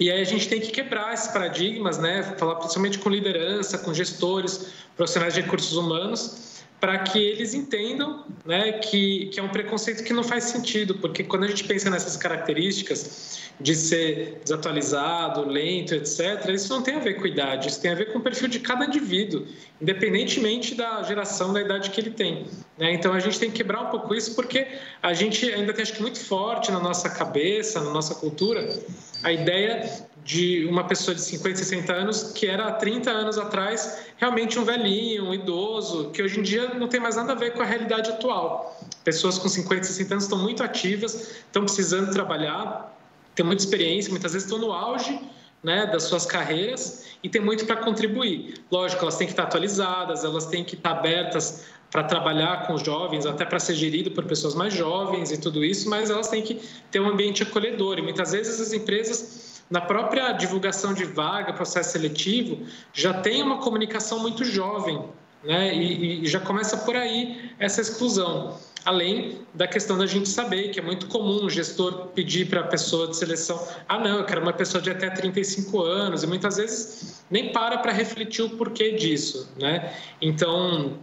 E 0.00 0.10
aí 0.10 0.22
a 0.22 0.24
gente 0.24 0.48
tem 0.48 0.58
que 0.58 0.70
quebrar 0.70 1.12
esses 1.12 1.28
paradigmas, 1.28 1.98
né? 1.98 2.22
falar 2.38 2.54
principalmente 2.54 2.98
com 2.98 3.10
liderança, 3.10 3.76
com 3.76 3.92
gestores, 3.92 4.72
profissionais 4.96 5.34
de 5.34 5.42
recursos 5.42 5.76
humanos, 5.76 6.51
para 6.82 6.98
que 6.98 7.16
eles 7.16 7.54
entendam 7.54 8.24
né, 8.44 8.72
que, 8.72 9.26
que 9.26 9.38
é 9.38 9.42
um 9.42 9.48
preconceito 9.48 10.02
que 10.02 10.12
não 10.12 10.24
faz 10.24 10.42
sentido, 10.42 10.96
porque 10.96 11.22
quando 11.22 11.44
a 11.44 11.46
gente 11.46 11.62
pensa 11.62 11.88
nessas 11.88 12.16
características 12.16 13.38
de 13.60 13.76
ser 13.76 14.40
desatualizado, 14.42 15.48
lento, 15.48 15.94
etc., 15.94 16.44
isso 16.48 16.74
não 16.74 16.82
tem 16.82 16.96
a 16.96 16.98
ver 16.98 17.20
com 17.20 17.26
idade, 17.28 17.68
isso 17.68 17.80
tem 17.80 17.92
a 17.92 17.94
ver 17.94 18.12
com 18.12 18.18
o 18.18 18.20
perfil 18.20 18.48
de 18.48 18.58
cada 18.58 18.84
indivíduo, 18.84 19.46
independentemente 19.80 20.74
da 20.74 21.04
geração, 21.04 21.52
da 21.52 21.60
idade 21.60 21.88
que 21.90 22.00
ele 22.00 22.10
tem. 22.10 22.48
Né? 22.76 22.92
Então 22.94 23.12
a 23.12 23.20
gente 23.20 23.38
tem 23.38 23.48
que 23.48 23.58
quebrar 23.58 23.82
um 23.82 23.90
pouco 23.90 24.12
isso, 24.12 24.34
porque 24.34 24.66
a 25.00 25.14
gente 25.14 25.48
ainda 25.52 25.72
tem, 25.72 25.84
acho 25.84 25.92
que, 25.92 26.02
muito 26.02 26.18
forte 26.18 26.72
na 26.72 26.80
nossa 26.80 27.08
cabeça, 27.08 27.80
na 27.80 27.90
nossa 27.90 28.16
cultura, 28.16 28.76
a 29.22 29.30
ideia 29.30 29.88
de 30.24 30.66
uma 30.66 30.84
pessoa 30.84 31.14
de 31.14 31.20
50, 31.20 31.56
60 31.56 31.92
anos 31.92 32.22
que 32.32 32.46
era 32.46 32.68
há 32.68 32.72
30 32.72 33.10
anos 33.10 33.38
atrás 33.38 34.06
realmente 34.16 34.58
um 34.58 34.64
velhinho, 34.64 35.24
um 35.24 35.34
idoso, 35.34 36.10
que 36.10 36.22
hoje 36.22 36.38
em 36.38 36.42
dia 36.42 36.74
não 36.74 36.88
tem 36.88 37.00
mais 37.00 37.16
nada 37.16 37.32
a 37.32 37.34
ver 37.34 37.52
com 37.52 37.62
a 37.62 37.64
realidade 37.64 38.10
atual. 38.10 38.80
Pessoas 39.02 39.38
com 39.38 39.48
50, 39.48 39.82
60 39.84 40.14
anos 40.14 40.24
estão 40.24 40.38
muito 40.38 40.62
ativas, 40.62 41.32
estão 41.46 41.64
precisando 41.64 42.12
trabalhar, 42.12 42.96
têm 43.34 43.44
muita 43.44 43.62
experiência, 43.62 44.10
muitas 44.10 44.32
vezes 44.32 44.46
estão 44.46 44.60
no 44.60 44.72
auge 44.72 45.18
né, 45.62 45.86
das 45.86 46.04
suas 46.04 46.26
carreiras 46.26 47.06
e 47.22 47.28
tem 47.28 47.40
muito 47.40 47.64
para 47.66 47.76
contribuir. 47.76 48.54
Lógico, 48.70 49.02
elas 49.02 49.16
têm 49.16 49.26
que 49.26 49.32
estar 49.32 49.44
atualizadas, 49.44 50.24
elas 50.24 50.46
têm 50.46 50.64
que 50.64 50.74
estar 50.74 50.90
abertas 50.90 51.64
para 51.90 52.04
trabalhar 52.04 52.66
com 52.66 52.72
os 52.72 52.82
jovens, 52.82 53.26
até 53.26 53.44
para 53.44 53.60
ser 53.60 53.74
gerido 53.74 54.10
por 54.10 54.24
pessoas 54.24 54.54
mais 54.54 54.72
jovens 54.72 55.30
e 55.30 55.38
tudo 55.38 55.62
isso, 55.62 55.90
mas 55.90 56.08
elas 56.08 56.28
têm 56.28 56.42
que 56.42 56.58
ter 56.90 57.00
um 57.00 57.08
ambiente 57.08 57.42
acolhedor. 57.42 57.98
E 57.98 58.02
muitas 58.02 58.32
vezes 58.32 58.60
as 58.60 58.72
empresas, 58.72 59.51
na 59.72 59.80
própria 59.80 60.32
divulgação 60.32 60.92
de 60.92 61.04
vaga, 61.04 61.50
processo 61.50 61.92
seletivo, 61.92 62.66
já 62.92 63.14
tem 63.14 63.42
uma 63.42 63.56
comunicação 63.56 64.18
muito 64.18 64.44
jovem, 64.44 65.02
né? 65.42 65.74
E, 65.74 66.22
e 66.22 66.26
já 66.26 66.38
começa 66.38 66.76
por 66.76 66.94
aí 66.94 67.50
essa 67.58 67.80
exclusão. 67.80 68.58
Além 68.84 69.38
da 69.54 69.66
questão 69.66 69.96
da 69.96 70.06
gente 70.06 70.28
saber 70.28 70.68
que 70.68 70.78
é 70.78 70.82
muito 70.82 71.06
comum 71.06 71.46
o 71.46 71.48
gestor 71.48 72.08
pedir 72.08 72.50
para 72.50 72.60
a 72.60 72.64
pessoa 72.64 73.08
de 73.08 73.16
seleção: 73.16 73.66
ah, 73.88 73.98
não, 73.98 74.18
eu 74.18 74.26
quero 74.26 74.42
uma 74.42 74.52
pessoa 74.52 74.82
de 74.82 74.90
até 74.90 75.08
35 75.08 75.80
anos, 75.80 76.22
e 76.22 76.26
muitas 76.26 76.58
vezes 76.58 77.24
nem 77.30 77.50
para 77.50 77.78
para 77.78 77.92
refletir 77.92 78.42
o 78.42 78.50
porquê 78.50 78.92
disso, 78.92 79.50
né? 79.58 79.94
Então, 80.20 80.98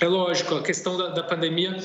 é 0.00 0.08
lógico, 0.08 0.54
a 0.56 0.62
questão 0.62 0.96
da, 0.96 1.08
da 1.08 1.22
pandemia 1.22 1.76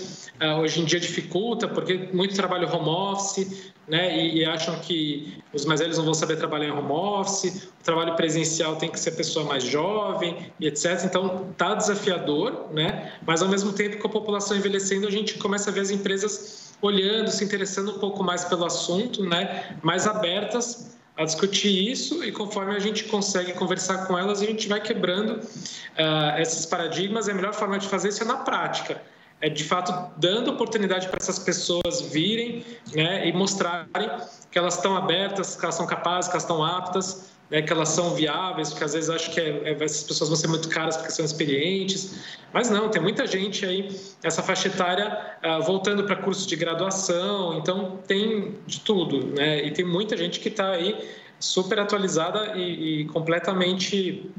uh, 0.41 0.59
hoje 0.59 0.81
em 0.81 0.85
dia 0.85 0.99
dificulta, 0.99 1.67
porque 1.67 2.09
muito 2.13 2.35
trabalho 2.35 2.67
home 2.73 2.89
office, 2.89 3.71
né, 3.87 4.17
e, 4.17 4.39
e, 4.39 4.45
acham 4.45 4.77
que 4.79 5.37
os 5.53 5.65
mais 5.65 5.79
velhos 5.79 5.97
não 5.97 6.05
vão 6.05 6.13
saber 6.13 6.37
trabalhar 6.37 6.67
em 6.67 6.71
home 6.71 6.91
office, 6.91 7.69
o 7.79 7.83
trabalho 7.83 8.15
presencial 8.15 8.75
tem 8.75 8.89
que 8.89 8.99
ser 8.99 9.11
pessoa 9.11 9.45
mais 9.45 9.63
jovem 9.63 10.51
e 10.59 10.67
etc. 10.67 11.03
Então, 11.05 11.47
está 11.51 11.73
desafiador, 11.73 12.67
né, 12.71 13.13
mas 13.25 13.41
ao 13.41 13.47
mesmo 13.47 13.73
tempo 13.73 13.97
com 13.97 14.07
a 14.07 14.11
população 14.11 14.57
envelhecendo, 14.57 15.07
a 15.07 15.11
gente 15.11 15.37
começa 15.37 15.69
a 15.69 15.73
ver 15.73 15.81
as 15.81 15.89
empresas 15.89 16.73
olhando, 16.81 17.29
se 17.29 17.43
interessando 17.43 17.91
um 17.91 17.99
pouco 17.99 18.23
mais 18.23 18.43
pelo 18.45 18.65
assunto, 18.65 19.23
né, 19.23 19.77
mais 19.81 20.07
abertas 20.07 20.99
a 21.17 21.25
discutir 21.25 21.91
isso 21.91 22.23
e 22.23 22.31
conforme 22.31 22.75
a 22.75 22.79
gente 22.79 23.03
consegue 23.05 23.53
conversar 23.53 24.07
com 24.07 24.17
elas, 24.17 24.41
a 24.41 24.45
gente 24.45 24.67
vai 24.67 24.81
quebrando 24.81 25.33
uh, 25.33 26.39
esses 26.39 26.65
paradigmas. 26.65 27.27
E 27.27 27.31
a 27.31 27.33
melhor 27.33 27.53
forma 27.53 27.77
de 27.77 27.87
fazer 27.87 28.09
isso 28.09 28.23
é 28.23 28.25
na 28.25 28.37
prática. 28.37 29.01
É 29.39 29.49
de 29.49 29.63
fato 29.63 29.91
dando 30.17 30.51
oportunidade 30.51 31.07
para 31.07 31.17
essas 31.19 31.39
pessoas 31.39 32.01
virem 32.01 32.63
né, 32.93 33.27
e 33.27 33.33
mostrarem 33.33 34.09
que 34.51 34.57
elas 34.57 34.75
estão 34.75 34.95
abertas, 34.95 35.55
que 35.55 35.65
elas 35.65 35.75
são 35.75 35.87
capazes, 35.87 36.29
que 36.29 36.35
elas 36.35 36.43
estão 36.43 36.63
aptas, 36.63 37.31
né, 37.51 37.62
que 37.62 37.72
elas 37.72 37.89
são 37.89 38.15
viáveis, 38.15 38.70
porque 38.70 38.86
às 38.86 38.93
vezes 38.93 39.10
acho 39.10 39.29
que 39.29 39.39
é, 39.39 39.62
é, 39.65 39.84
essas 39.84 40.03
pessoas 40.03 40.29
vão 40.29 40.38
ser 40.38 40.48
muito 40.48 40.70
caras 40.70 40.96
porque 40.96 41.12
são 41.12 41.25
experientes. 41.25 42.17
Mas 42.53 42.70
não, 42.70 42.89
tem 42.89 43.01
muita 43.01 43.27
gente 43.27 43.65
aí, 43.65 43.93
essa 44.24 44.41
faixa 44.41 44.70
etária, 44.70 45.36
uh, 45.43 45.62
voltando 45.62 46.05
para 46.05 46.15
cursos 46.15 46.48
de 46.48 46.55
graduação, 46.55 47.58
então 47.58 48.00
tem 48.08 48.58
de 48.65 48.79
tudo, 48.79 49.36
né? 49.36 49.65
E 49.65 49.72
tem 49.72 49.86
muita 49.86 50.15
gente 50.15 50.39
que 50.39 50.48
está 50.48 50.72
aí 50.72 50.98
super 51.39 51.79
atualizada 51.79 52.55
e, 52.55 53.01
e 53.01 53.05
completamente 53.08 54.31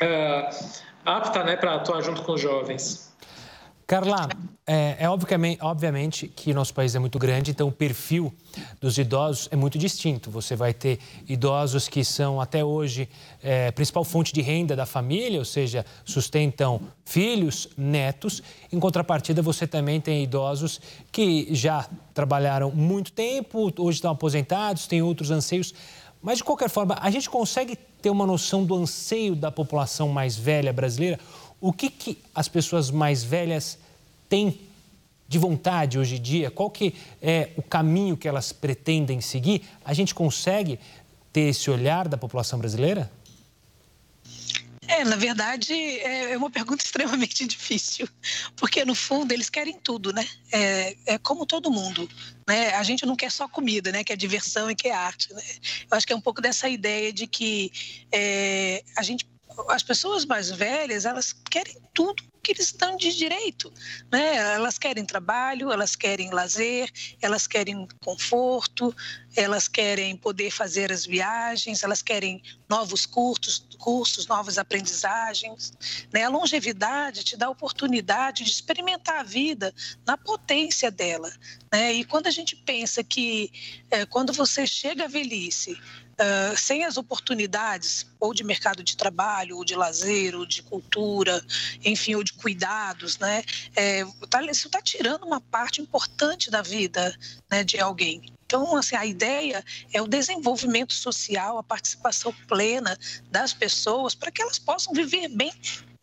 uh, 0.00 0.82
apta 1.04 1.42
né, 1.42 1.56
para 1.56 1.74
atuar 1.74 2.02
junto 2.02 2.22
com 2.22 2.32
os 2.34 2.40
jovens. 2.40 3.12
Carla, 3.86 4.28
é, 4.66 4.96
é 5.00 5.08
obviamente, 5.10 5.58
obviamente 5.62 6.26
que 6.26 6.54
nosso 6.54 6.72
país 6.72 6.94
é 6.94 6.98
muito 6.98 7.18
grande, 7.18 7.50
então 7.50 7.68
o 7.68 7.72
perfil 7.72 8.32
dos 8.80 8.96
idosos 8.96 9.46
é 9.50 9.56
muito 9.56 9.76
distinto. 9.76 10.30
Você 10.30 10.56
vai 10.56 10.72
ter 10.72 10.98
idosos 11.28 11.86
que 11.86 12.02
são 12.02 12.40
até 12.40 12.64
hoje 12.64 13.06
é, 13.42 13.70
principal 13.72 14.04
fonte 14.04 14.32
de 14.32 14.40
renda 14.40 14.74
da 14.74 14.86
família, 14.86 15.38
ou 15.38 15.44
seja, 15.44 15.84
sustentam 16.02 16.80
filhos, 17.04 17.68
netos. 17.76 18.42
Em 18.72 18.80
contrapartida, 18.80 19.42
você 19.42 19.66
também 19.66 20.00
tem 20.00 20.22
idosos 20.22 20.80
que 21.12 21.54
já 21.54 21.86
trabalharam 22.14 22.70
muito 22.70 23.12
tempo, 23.12 23.70
hoje 23.78 23.98
estão 23.98 24.12
aposentados, 24.12 24.86
têm 24.86 25.02
outros 25.02 25.30
anseios. 25.30 25.74
Mas, 26.22 26.38
de 26.38 26.44
qualquer 26.44 26.70
forma, 26.70 26.96
a 27.02 27.10
gente 27.10 27.28
consegue 27.28 27.76
ter 28.00 28.08
uma 28.08 28.26
noção 28.26 28.64
do 28.64 28.74
anseio 28.74 29.36
da 29.36 29.50
população 29.50 30.08
mais 30.08 30.36
velha 30.36 30.72
brasileira? 30.72 31.20
O 31.60 31.70
que, 31.70 31.90
que 31.90 32.18
as 32.34 32.48
pessoas 32.48 32.90
mais 32.90 33.22
velhas 33.22 33.78
têm 34.34 34.60
de 35.28 35.38
vontade 35.38 35.96
hoje 35.96 36.16
em 36.16 36.20
dia? 36.20 36.50
Qual 36.50 36.68
que 36.68 36.92
é 37.22 37.50
o 37.56 37.62
caminho 37.62 38.16
que 38.16 38.26
elas 38.26 38.52
pretendem 38.52 39.20
seguir? 39.20 39.62
A 39.84 39.94
gente 39.94 40.12
consegue 40.12 40.80
ter 41.32 41.42
esse 41.42 41.70
olhar 41.70 42.08
da 42.08 42.16
população 42.16 42.58
brasileira? 42.58 43.08
É, 44.86 45.04
na 45.04 45.16
verdade, 45.16 45.72
é 46.00 46.36
uma 46.36 46.50
pergunta 46.50 46.82
extremamente 46.84 47.46
difícil, 47.46 48.08
porque 48.56 48.84
no 48.84 48.94
fundo 48.94 49.32
eles 49.32 49.48
querem 49.48 49.78
tudo, 49.78 50.12
né? 50.12 50.26
É, 50.52 50.96
é, 51.06 51.18
como 51.18 51.46
todo 51.46 51.70
mundo, 51.70 52.08
né? 52.46 52.74
A 52.74 52.82
gente 52.82 53.06
não 53.06 53.14
quer 53.14 53.30
só 53.30 53.46
comida, 53.46 53.92
né? 53.92 54.02
Que 54.02 54.12
é 54.12 54.16
diversão 54.16 54.68
e 54.68 54.74
que 54.74 54.88
é 54.88 54.92
arte, 54.92 55.32
né? 55.32 55.42
Eu 55.90 55.96
acho 55.96 56.06
que 56.06 56.12
é 56.12 56.16
um 56.16 56.20
pouco 56.20 56.42
dessa 56.42 56.68
ideia 56.68 57.12
de 57.12 57.28
que 57.28 57.70
é, 58.10 58.82
a 58.96 59.02
gente 59.02 59.24
as 59.68 59.84
pessoas 59.84 60.24
mais 60.24 60.50
velhas, 60.50 61.04
elas 61.04 61.32
querem 61.48 61.76
tudo 61.94 62.33
que 62.44 62.52
eles 62.52 62.66
estão 62.66 62.96
de 62.96 63.16
direito. 63.16 63.72
Né? 64.12 64.36
Elas 64.54 64.78
querem 64.78 65.04
trabalho, 65.04 65.72
elas 65.72 65.96
querem 65.96 66.30
lazer, 66.30 66.90
elas 67.20 67.46
querem 67.46 67.88
conforto, 68.04 68.94
elas 69.34 69.66
querem 69.66 70.16
poder 70.16 70.50
fazer 70.50 70.92
as 70.92 71.04
viagens, 71.06 71.82
elas 71.82 72.02
querem 72.02 72.42
novos 72.68 73.06
cursos, 73.06 73.66
cursos 73.78 74.26
novas 74.26 74.58
aprendizagens. 74.58 75.72
Né? 76.12 76.24
A 76.24 76.28
longevidade 76.28 77.24
te 77.24 77.36
dá 77.36 77.46
a 77.46 77.50
oportunidade 77.50 78.44
de 78.44 78.50
experimentar 78.50 79.20
a 79.20 79.24
vida 79.24 79.74
na 80.06 80.16
potência 80.16 80.90
dela. 80.90 81.32
Né? 81.72 81.94
E 81.94 82.04
quando 82.04 82.26
a 82.26 82.30
gente 82.30 82.54
pensa 82.54 83.02
que 83.02 83.50
é, 83.90 84.04
quando 84.04 84.32
você 84.32 84.66
chega 84.66 85.04
à 85.04 85.08
velhice, 85.08 85.78
Uh, 86.14 86.56
sem 86.56 86.84
as 86.84 86.96
oportunidades, 86.96 88.06
ou 88.20 88.32
de 88.32 88.44
mercado 88.44 88.82
de 88.82 88.96
trabalho, 88.96 89.56
ou 89.56 89.64
de 89.64 89.74
lazer, 89.74 90.34
ou 90.36 90.46
de 90.46 90.62
cultura, 90.62 91.44
enfim, 91.84 92.14
ou 92.14 92.22
de 92.22 92.32
cuidados, 92.34 93.18
né? 93.18 93.42
É, 93.74 94.04
tá, 94.30 94.42
isso 94.44 94.68
está 94.68 94.80
tirando 94.80 95.24
uma 95.24 95.40
parte 95.40 95.80
importante 95.80 96.50
da 96.50 96.62
vida 96.62 97.16
né, 97.50 97.64
de 97.64 97.80
alguém. 97.80 98.22
Então, 98.46 98.76
assim, 98.76 98.94
a 98.94 99.04
ideia 99.04 99.64
é 99.92 100.00
o 100.00 100.06
desenvolvimento 100.06 100.92
social, 100.92 101.58
a 101.58 101.62
participação 101.62 102.32
plena 102.46 102.96
das 103.30 103.52
pessoas 103.52 104.14
para 104.14 104.30
que 104.30 104.40
elas 104.40 104.58
possam 104.58 104.92
viver 104.92 105.28
bem 105.28 105.52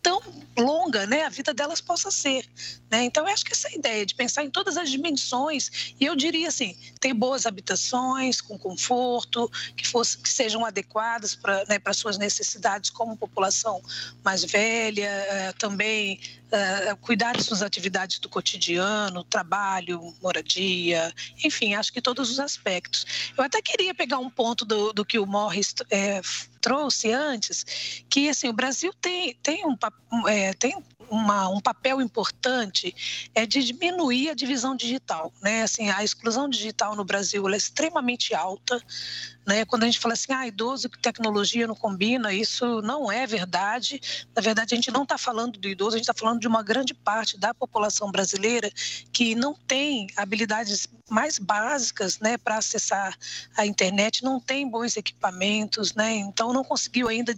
tão 0.02 0.22
longa 0.58 1.06
né, 1.06 1.24
a 1.24 1.30
vida 1.30 1.54
delas 1.54 1.80
possa 1.80 2.12
ser. 2.12 2.46
Né? 2.90 3.04
Então, 3.04 3.28
eu 3.28 3.34
acho 3.34 3.46
que 3.46 3.54
essa 3.54 3.74
ideia 3.74 4.06
de 4.06 4.16
pensar 4.16 4.44
em 4.44 4.50
todas 4.50 4.78
as 4.78 4.90
dimensões, 4.90 5.94
e 6.00 6.06
eu 6.06 6.16
diria 6.16 6.48
assim, 6.48 6.76
ter 7.00 7.14
boas 7.14 7.46
habitações, 7.46 8.42
com 8.42 8.58
conforto, 8.58 9.50
que, 9.76 9.88
fosse, 9.88 10.18
que 10.18 10.30
sejam 10.30 10.66
adequadas 10.66 11.36
para 11.36 11.64
né, 11.66 11.80
suas 11.94 12.18
necessidades 12.18 12.90
como 12.90 13.16
população 13.16 13.82
mais 14.24 14.44
velha, 14.44 15.08
eh, 15.08 15.54
também 15.58 16.20
uh, 16.52 16.98
cuidar 16.98 17.36
de 17.36 17.44
suas 17.44 17.62
atividades 17.62 18.20
do 18.20 18.30
cotidiano, 18.30 19.24
trabalho, 19.24 20.14
moradia, 20.22 21.14
enfim, 21.44 21.74
acho 21.74 21.92
que 21.92 22.02
todos 22.02 22.30
os 22.30 22.40
aspectos. 22.40 23.32
Eu 23.38 23.44
até 23.44 23.62
queria 23.62 23.94
pegar 23.94 24.20
um 24.20 24.30
ponto 24.30 24.66
do, 24.66 24.94
do 24.94 25.06
que 25.06 25.18
o 25.18 25.26
Morris 25.26 25.74
é, 25.90 26.22
trouxe 26.60 27.12
antes, 27.12 28.04
que 28.10 28.30
assim, 28.30 28.50
o 28.50 28.54
Brasil 28.54 28.94
tem, 29.02 29.36
tem, 29.42 29.66
um, 29.66 29.78
é, 30.28 30.54
tem 30.54 30.76
uma, 31.12 31.50
um 31.50 31.60
papel 31.60 32.02
importante 32.02 32.96
é 33.36 33.46
de 33.46 33.62
diminuir 33.64 34.30
a 34.30 34.34
divisão 34.34 34.76
digital. 34.76 35.32
Né? 35.42 35.64
Assim, 35.64 35.90
a 35.90 36.04
exclusão 36.04 36.48
digital 36.48 36.96
no 36.96 37.04
Brasil 37.04 37.48
é 37.50 37.58
extremamente 37.58 38.34
alta. 38.34 38.82
Né? 39.46 39.66
Quando 39.66 39.84
a 39.84 39.86
gente 39.88 40.00
fala 40.00 40.14
assim, 40.14 40.32
ah, 40.32 40.48
idoso 40.48 40.90
com 40.90 40.98
tecnologia 41.02 41.68
não 41.68 41.76
combina, 41.76 42.34
isso 42.34 42.82
não 42.82 43.12
é 43.12 43.28
verdade. 43.28 44.00
Na 44.34 44.42
verdade, 44.42 44.74
a 44.74 44.78
gente 44.78 44.90
não 44.90 45.04
está 45.04 45.18
falando 45.18 45.60
do 45.60 45.68
idoso, 45.68 45.96
a 45.96 45.98
gente 45.98 46.10
está 46.10 46.18
falando 46.18 46.40
de 46.40 46.48
uma 46.48 46.64
grande 46.64 46.94
parte 46.94 47.38
da 47.38 47.54
população 47.54 48.10
brasileira 48.10 48.72
que 49.12 49.36
não 49.36 49.54
tem 49.54 50.08
habilidades 50.16 50.88
mais 51.10 51.38
básicas 51.38 52.20
né, 52.20 52.38
para 52.38 52.58
acessar 52.58 53.18
a 53.58 53.66
internet, 53.66 54.24
não 54.24 54.40
tem 54.40 54.70
bons 54.70 54.96
equipamentos, 54.96 55.94
né? 55.94 56.14
então 56.16 56.54
não 56.54 56.64
conseguiu 56.64 57.10
ainda 57.10 57.36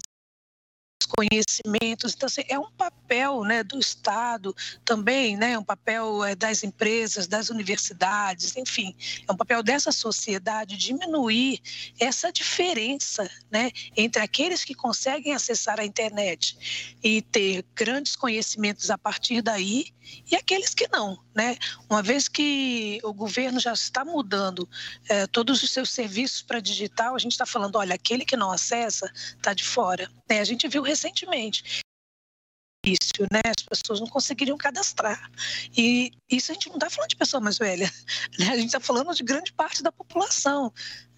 conhecimentos. 1.15 2.13
Então, 2.13 2.27
assim, 2.27 2.43
é 2.48 2.58
um 2.58 2.72
papel 2.72 3.43
né, 3.43 3.63
do 3.63 3.79
Estado 3.79 4.55
também, 4.84 5.38
né, 5.38 5.58
um 5.58 5.63
papel 5.63 6.24
é, 6.24 6.36
das 6.36 6.63
empresas, 6.63 7.27
das 7.27 7.50
universidades, 7.50 8.55
enfim, 8.55 8.96
é 9.27 9.32
um 9.32 9.38
papel 9.38 9.62
dessa 9.62 9.91
sociedade 9.91 10.77
diminuir 10.77 11.62
essa 12.00 12.32
diferença 12.32 13.29
né, 13.51 13.72
entre 13.96 14.22
aqueles 14.22 14.63
que 14.63 14.74
conseguem 14.74 15.34
acessar 15.34 15.79
a 15.79 15.86
internet 15.86 16.96
e 17.03 17.22
ter 17.22 17.65
grandes 17.75 18.15
conhecimentos 18.15 18.89
a 18.89 18.98
partir 18.98 19.41
daí 19.41 19.93
e 20.29 20.36
aqueles 20.36 20.74
que 20.74 20.88
não. 20.89 21.17
Né? 21.35 21.57
Uma 21.89 22.03
vez 22.03 22.27
que 22.27 22.99
o 23.03 23.13
governo 23.13 23.59
já 23.59 23.73
está 23.73 24.05
mudando 24.05 24.69
é, 25.09 25.25
todos 25.27 25.63
os 25.63 25.71
seus 25.71 25.89
serviços 25.89 26.41
para 26.41 26.59
digital, 26.59 27.15
a 27.15 27.19
gente 27.19 27.31
está 27.31 27.45
falando, 27.45 27.75
olha, 27.77 27.95
aquele 27.95 28.23
que 28.23 28.37
não 28.37 28.51
acessa 28.51 29.11
está 29.15 29.53
de 29.53 29.63
fora. 29.63 30.09
Né? 30.29 30.39
A 30.39 30.43
gente 30.43 30.67
viu 30.67 30.83
recentemente 30.83 31.83
difícil, 32.83 33.25
né? 33.31 33.41
As 33.45 33.63
pessoas 33.63 33.99
não 33.99 34.07
conseguiriam 34.07 34.57
cadastrar. 34.57 35.31
E 35.75 36.11
isso 36.29 36.51
a 36.51 36.53
gente 36.53 36.67
não 36.67 36.75
está 36.75 36.89
falando 36.89 37.09
de 37.09 37.15
pessoa 37.15 37.39
mais 37.39 37.57
velha, 37.57 37.89
né? 38.38 38.49
A 38.49 38.55
gente 38.55 38.67
está 38.67 38.79
falando 38.79 39.13
de 39.13 39.23
grande 39.23 39.53
parte 39.53 39.81
da 39.81 39.91
população. 39.91 40.71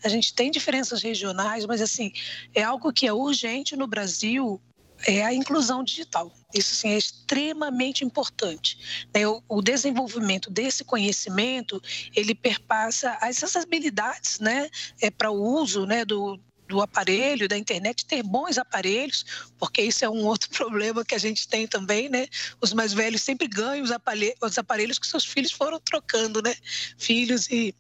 A 0.04 0.08
gente 0.08 0.34
tem 0.34 0.52
diferenças 0.52 1.02
regionais, 1.02 1.66
mas 1.66 1.82
assim 1.82 2.14
é 2.54 2.64
algo 2.64 2.94
que 2.94 3.08
é 3.08 3.14
urgente 3.14 3.76
no 3.76 3.88
Brasil 3.88 4.62
é 5.06 5.24
a 5.24 5.34
inclusão 5.34 5.84
digital. 5.84 6.34
Isso 6.54 6.76
sim, 6.76 6.90
é 6.90 6.98
extremamente 6.98 8.04
importante. 8.04 9.08
Né? 9.14 9.22
O, 9.48 9.62
desenvolvimento 9.62 10.50
desse 10.50 10.84
conhecimento 10.84 11.82
ele 12.16 12.34
perpassa 12.34 13.18
as 13.22 13.44
acessibilidades, 13.44 14.40
né, 14.40 14.70
é 15.02 15.10
para 15.10 15.32
o 15.32 15.42
uso, 15.42 15.86
né, 15.86 16.04
do 16.04 16.40
do 16.68 16.82
aparelho, 16.82 17.48
da 17.48 17.56
internet, 17.56 18.08
ter 18.08 18.24
bons 18.24 18.58
aparelhos, 18.58 19.24
porque 19.60 19.84
isso 19.84 20.04
é 20.04 20.10
um 20.10 20.26
outro 20.26 20.50
problema 20.52 21.06
que 21.06 21.14
a 21.14 21.18
gente 21.20 21.48
tem 21.48 21.68
também, 21.68 22.10
né? 22.10 22.28
Os 22.60 22.74
mais 22.74 22.92
velhos 22.92 23.22
sempre 23.22 23.48
ganham 23.48 23.84
os 23.84 23.92
aparelhos, 23.92 24.36
os 24.42 24.58
aparelhos 24.58 24.98
que 24.98 25.06
seus 25.06 25.24
filhos 25.24 25.52
foram 25.52 25.80
trocando, 25.80 26.42
né? 26.42 26.56
Filhos 26.98 27.48
e 27.52 27.76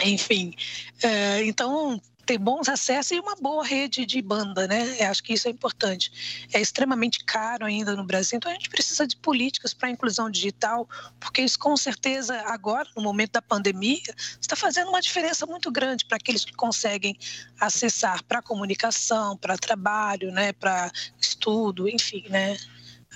enfim. 0.00 0.54
É, 1.02 1.44
então, 1.44 2.00
ter 2.24 2.38
bons 2.38 2.68
acessos 2.68 3.12
e 3.12 3.20
uma 3.20 3.36
boa 3.36 3.64
rede 3.64 4.06
de 4.06 4.20
banda, 4.22 4.66
né? 4.66 4.96
Eu 4.98 5.10
acho 5.10 5.22
que 5.22 5.32
isso 5.32 5.46
é 5.46 5.50
importante. 5.50 6.46
É 6.52 6.60
extremamente 6.60 7.24
caro 7.24 7.64
ainda 7.64 7.94
no 7.94 8.04
Brasil, 8.04 8.36
então 8.36 8.50
a 8.50 8.54
gente 8.54 8.68
precisa 8.68 9.06
de 9.06 9.16
políticas 9.16 9.74
para 9.74 9.88
a 9.88 9.92
inclusão 9.92 10.30
digital, 10.30 10.88
porque 11.20 11.42
isso 11.42 11.58
com 11.58 11.76
certeza 11.76 12.40
agora, 12.46 12.88
no 12.96 13.02
momento 13.02 13.32
da 13.32 13.42
pandemia, 13.42 14.14
está 14.40 14.56
fazendo 14.56 14.88
uma 14.88 15.00
diferença 15.00 15.46
muito 15.46 15.70
grande 15.70 16.04
para 16.04 16.16
aqueles 16.16 16.44
que 16.44 16.52
conseguem 16.54 17.16
acessar 17.60 18.22
para 18.24 18.42
comunicação, 18.42 19.36
para 19.36 19.56
trabalho, 19.56 20.32
né? 20.32 20.52
Para 20.52 20.90
estudo, 21.20 21.88
enfim, 21.88 22.24
né? 22.28 22.56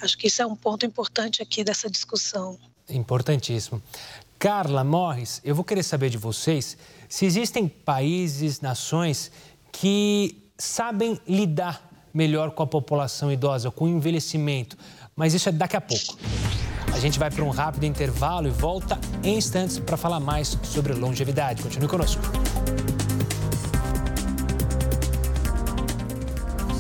Acho 0.01 0.17
que 0.17 0.29
isso 0.29 0.43
é 0.43 0.47
um 0.47 0.55
ponto 0.55 0.87
importante 0.87 1.43
aqui 1.43 1.65
dessa 1.65 1.91
discussão. 1.91 2.59
Importantíssimo. 2.89 3.83
Carla 4.39 4.85
Morris, 4.85 5.41
eu 5.43 5.55
vou 5.55 5.65
querer 5.65 5.83
saber 5.83 6.11
de 6.11 6.17
vocês 6.17 6.79
se 7.09 7.25
existem 7.25 7.67
países, 7.67 8.61
nações 8.61 9.31
que 9.73 10.51
sabem 10.59 11.19
lidar 11.27 11.89
melhor 12.13 12.51
com 12.51 12.63
a 12.63 12.67
população 12.67 13.33
idosa, 13.33 13.71
com 13.71 13.85
o 13.85 13.89
envelhecimento. 13.89 14.77
Mas 15.15 15.35
isso 15.35 15.49
é 15.49 15.53
daqui 15.53 15.77
a 15.77 15.81
pouco. 15.81 16.19
A 16.93 16.99
gente 16.99 17.19
vai 17.19 17.31
para 17.31 17.45
um 17.45 17.51
rápido 17.51 17.85
intervalo 17.85 18.49
e 18.49 18.51
volta 18.51 18.99
em 19.23 19.37
instantes 19.37 19.79
para 19.79 19.97
falar 19.97 20.21
mais 20.21 20.59
sobre 20.63 20.93
longevidade. 20.95 21.63
Continue 21.63 21.89
conosco. 21.89 22.23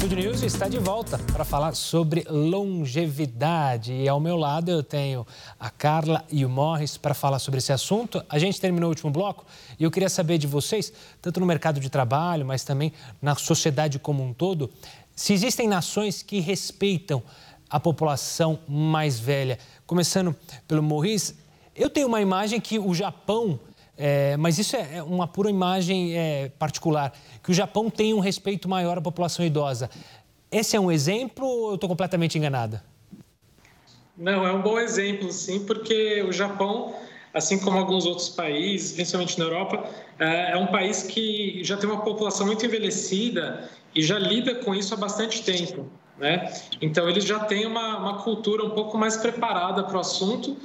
Food 0.08 0.22
News 0.22 0.42
está 0.42 0.68
de 0.68 0.78
volta 0.78 1.18
para 1.18 1.44
falar 1.44 1.74
sobre 1.74 2.24
longevidade. 2.30 3.92
E 3.92 4.08
ao 4.08 4.18
meu 4.18 4.38
lado 4.38 4.70
eu 4.70 4.82
tenho 4.82 5.26
a 5.60 5.68
Carla 5.68 6.24
e 6.30 6.46
o 6.46 6.48
Morris 6.48 6.96
para 6.96 7.12
falar 7.12 7.38
sobre 7.38 7.58
esse 7.58 7.74
assunto. 7.74 8.24
A 8.26 8.38
gente 8.38 8.58
terminou 8.58 8.88
o 8.88 8.92
último 8.92 9.10
bloco 9.10 9.44
e 9.78 9.84
eu 9.84 9.90
queria 9.90 10.08
saber 10.08 10.38
de 10.38 10.46
vocês, 10.46 10.90
tanto 11.20 11.38
no 11.40 11.44
mercado 11.44 11.78
de 11.78 11.90
trabalho, 11.90 12.46
mas 12.46 12.64
também 12.64 12.90
na 13.20 13.34
sociedade 13.34 13.98
como 13.98 14.24
um 14.24 14.32
todo, 14.32 14.70
se 15.14 15.34
existem 15.34 15.68
nações 15.68 16.22
que 16.22 16.40
respeitam 16.40 17.22
a 17.68 17.78
população 17.78 18.60
mais 18.66 19.20
velha. 19.20 19.58
Começando 19.86 20.34
pelo 20.66 20.82
Morris, 20.82 21.34
eu 21.76 21.90
tenho 21.90 22.06
uma 22.06 22.22
imagem 22.22 22.62
que 22.62 22.78
o 22.78 22.94
Japão 22.94 23.60
é, 23.98 24.36
mas 24.36 24.58
isso 24.58 24.76
é, 24.76 24.98
é 24.98 25.02
uma 25.02 25.26
pura 25.26 25.50
imagem 25.50 26.16
é, 26.16 26.50
particular, 26.56 27.12
que 27.42 27.50
o 27.50 27.54
Japão 27.54 27.90
tem 27.90 28.14
um 28.14 28.20
respeito 28.20 28.68
maior 28.68 28.96
à 28.96 29.00
população 29.00 29.44
idosa. 29.44 29.90
Esse 30.52 30.76
é 30.76 30.80
um 30.80 30.90
exemplo 30.90 31.44
ou 31.44 31.68
eu 31.70 31.74
estou 31.74 31.88
completamente 31.88 32.38
enganada? 32.38 32.84
Não, 34.16 34.46
é 34.46 34.52
um 34.52 34.62
bom 34.62 34.78
exemplo, 34.78 35.32
sim, 35.32 35.64
porque 35.64 36.22
o 36.22 36.32
Japão, 36.32 36.94
assim 37.34 37.58
como 37.58 37.76
alguns 37.76 38.06
outros 38.06 38.28
países, 38.28 38.92
principalmente 38.92 39.36
na 39.36 39.46
Europa, 39.46 39.84
é, 40.18 40.52
é 40.52 40.56
um 40.56 40.68
país 40.68 41.02
que 41.02 41.60
já 41.64 41.76
tem 41.76 41.90
uma 41.90 42.02
população 42.02 42.46
muito 42.46 42.64
envelhecida 42.64 43.68
e 43.94 44.00
já 44.00 44.16
lida 44.16 44.54
com 44.54 44.76
isso 44.76 44.94
há 44.94 44.96
bastante 44.96 45.42
tempo. 45.42 45.86
Né? 46.16 46.52
Então, 46.80 47.08
eles 47.08 47.24
já 47.24 47.40
têm 47.40 47.66
uma, 47.66 47.98
uma 47.98 48.22
cultura 48.22 48.64
um 48.64 48.70
pouco 48.70 48.96
mais 48.96 49.16
preparada 49.16 49.82
para 49.82 49.96
o 49.96 50.00
assunto 50.00 50.56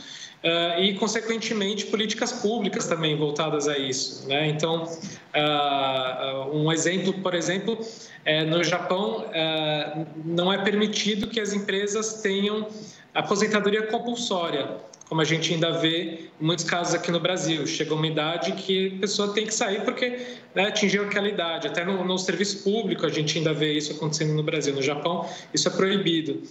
Uh, 0.44 0.82
e, 0.82 0.94
consequentemente, 0.96 1.86
políticas 1.86 2.34
públicas 2.34 2.86
também 2.86 3.16
voltadas 3.16 3.66
a 3.66 3.78
isso. 3.78 4.28
Né? 4.28 4.50
Então, 4.50 4.84
uh, 4.84 6.54
um 6.54 6.70
exemplo, 6.70 7.14
por 7.14 7.34
exemplo, 7.34 7.80
é, 8.26 8.44
no 8.44 8.62
Japão, 8.62 9.26
uh, 9.26 10.06
não 10.26 10.52
é 10.52 10.58
permitido 10.58 11.28
que 11.28 11.40
as 11.40 11.54
empresas 11.54 12.22
tenham 12.22 12.68
aposentadoria 13.14 13.84
compulsória, 13.88 14.68
como 15.14 15.22
a 15.22 15.26
gente 15.26 15.54
ainda 15.54 15.72
vê 15.74 16.32
em 16.42 16.44
muitos 16.44 16.66
casos 16.66 16.96
aqui 16.96 17.12
no 17.12 17.20
Brasil. 17.20 17.68
Chega 17.68 17.94
uma 17.94 18.08
idade 18.08 18.52
que 18.54 18.96
a 18.98 19.02
pessoa 19.02 19.32
tem 19.32 19.46
que 19.46 19.54
sair 19.54 19.82
porque 19.86 20.40
né, 20.56 20.66
atingiu 20.66 21.04
aquela 21.04 21.30
idade. 21.30 21.68
Até 21.68 21.86
no, 21.86 22.04
no, 22.04 22.18
serviço 22.18 22.64
público 22.64 23.06
a 23.06 23.10
gente 23.10 23.38
ainda 23.38 23.54
vê 23.54 23.74
isso 23.74 23.92
acontecendo 23.92 24.34
no 24.34 24.42
Brasil. 24.42 24.74
No 24.74 24.82
Japão, 24.82 25.30
isso 25.54 25.68
é 25.68 25.72
proibido. 25.72 26.42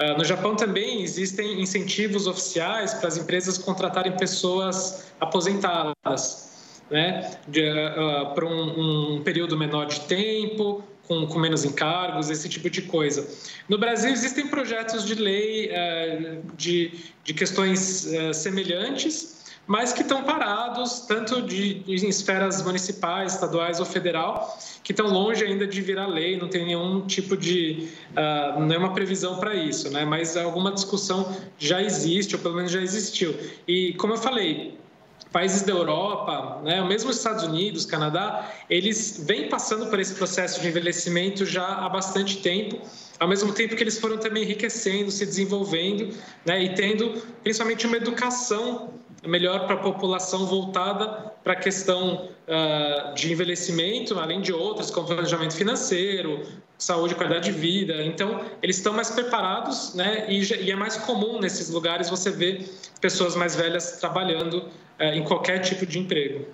Uh, 0.00 0.16
no 0.16 0.24
Japão 0.24 0.54
também 0.54 1.02
existem 1.02 1.60
incentivos 1.60 2.28
oficiais 2.28 2.94
para 2.94 3.08
as 3.08 3.16
empresas 3.16 3.58
contratarem 3.58 4.12
pessoas 4.12 5.12
aposentadas. 5.20 6.52
Né, 6.88 7.28
uh, 7.48 8.34
para 8.34 8.46
um, 8.46 9.16
um 9.16 9.22
período 9.22 9.56
menor 9.56 9.86
de 9.86 9.98
tempo, 10.00 10.84
com, 11.06 11.26
com, 11.26 11.38
menos 11.38 11.64
encargos, 11.64 12.30
esse 12.30 12.48
tipo 12.48 12.70
de 12.70 12.82
coisa. 12.82 13.28
No 13.68 13.78
Brasil, 13.78 14.10
existem 14.10 14.46
projetos 14.46 15.04
de 15.04 15.14
lei 15.14 15.70
uh, 15.70 16.42
de, 16.56 16.92
de 17.24 17.34
questões 17.34 18.06
uh, 18.06 18.32
semelhantes, 18.32 19.42
mas 19.66 19.92
que 19.92 20.02
estão 20.02 20.24
parados, 20.24 21.00
tanto 21.00 21.40
de, 21.42 21.74
de, 21.74 22.04
em 22.04 22.08
esferas 22.08 22.62
municipais, 22.62 23.34
estaduais 23.34 23.78
ou 23.78 23.86
federal, 23.86 24.58
que 24.82 24.92
estão 24.92 25.06
longe 25.06 25.44
ainda 25.44 25.66
de 25.66 25.80
virar 25.80 26.06
lei, 26.06 26.36
não 26.36 26.48
tem 26.48 26.66
nenhum 26.66 27.06
tipo 27.06 27.36
de. 27.36 27.88
Uh, 28.10 28.60
nenhuma 28.60 28.92
previsão 28.92 29.38
para 29.38 29.54
isso, 29.54 29.90
né? 29.90 30.04
mas 30.04 30.36
alguma 30.36 30.72
discussão 30.72 31.36
já 31.58 31.80
existe, 31.80 32.34
ou 32.34 32.42
pelo 32.42 32.56
menos 32.56 32.72
já 32.72 32.80
existiu. 32.80 33.34
E, 33.66 33.94
como 33.94 34.14
eu 34.14 34.18
falei, 34.18 34.76
países 35.32 35.62
da 35.62 35.72
Europa, 35.72 36.60
né, 36.62 36.86
mesmo 36.86 37.10
os 37.10 37.16
Estados 37.16 37.42
Unidos, 37.42 37.86
Canadá, 37.86 38.52
eles 38.68 39.24
vêm 39.26 39.48
passando 39.48 39.86
por 39.86 39.98
esse 39.98 40.14
processo 40.14 40.60
de 40.60 40.68
envelhecimento 40.68 41.46
já 41.46 41.66
há 41.66 41.88
bastante 41.88 42.36
tempo, 42.36 42.78
ao 43.18 43.26
mesmo 43.26 43.52
tempo 43.52 43.74
que 43.74 43.82
eles 43.82 43.98
foram 43.98 44.18
também 44.18 44.42
enriquecendo, 44.42 45.10
se 45.10 45.24
desenvolvendo 45.24 46.14
né, 46.44 46.62
e 46.62 46.74
tendo 46.74 47.22
principalmente 47.42 47.86
uma 47.86 47.96
educação 47.96 48.92
melhor 49.26 49.66
para 49.66 49.74
a 49.74 49.78
população 49.78 50.46
voltada 50.46 51.32
para 51.42 51.54
a 51.54 51.56
questão 51.56 52.28
uh, 52.48 53.14
de 53.14 53.32
envelhecimento, 53.32 54.18
além 54.18 54.40
de 54.40 54.52
outras, 54.52 54.90
como 54.90 55.06
planejamento 55.06 55.54
financeiro, 55.54 56.46
saúde 56.78 57.14
qualidade 57.14 57.52
de 57.52 57.58
vida. 57.58 58.02
Então, 58.04 58.44
eles 58.62 58.76
estão 58.76 58.92
mais 58.92 59.10
preparados, 59.10 59.94
né? 59.94 60.26
E, 60.28 60.42
e, 60.42 60.70
é 60.70 60.76
mais 60.76 60.96
comum 60.96 61.40
nesses 61.40 61.70
lugares 61.70 62.10
você 62.10 62.30
ver 62.30 62.68
pessoas 63.00 63.36
mais 63.36 63.54
velhas 63.54 63.98
trabalhando 64.00 64.58
uh, 65.00 65.04
em 65.04 65.22
qualquer 65.24 65.60
tipo 65.60 65.86
de 65.86 65.98
emprego. 65.98 66.46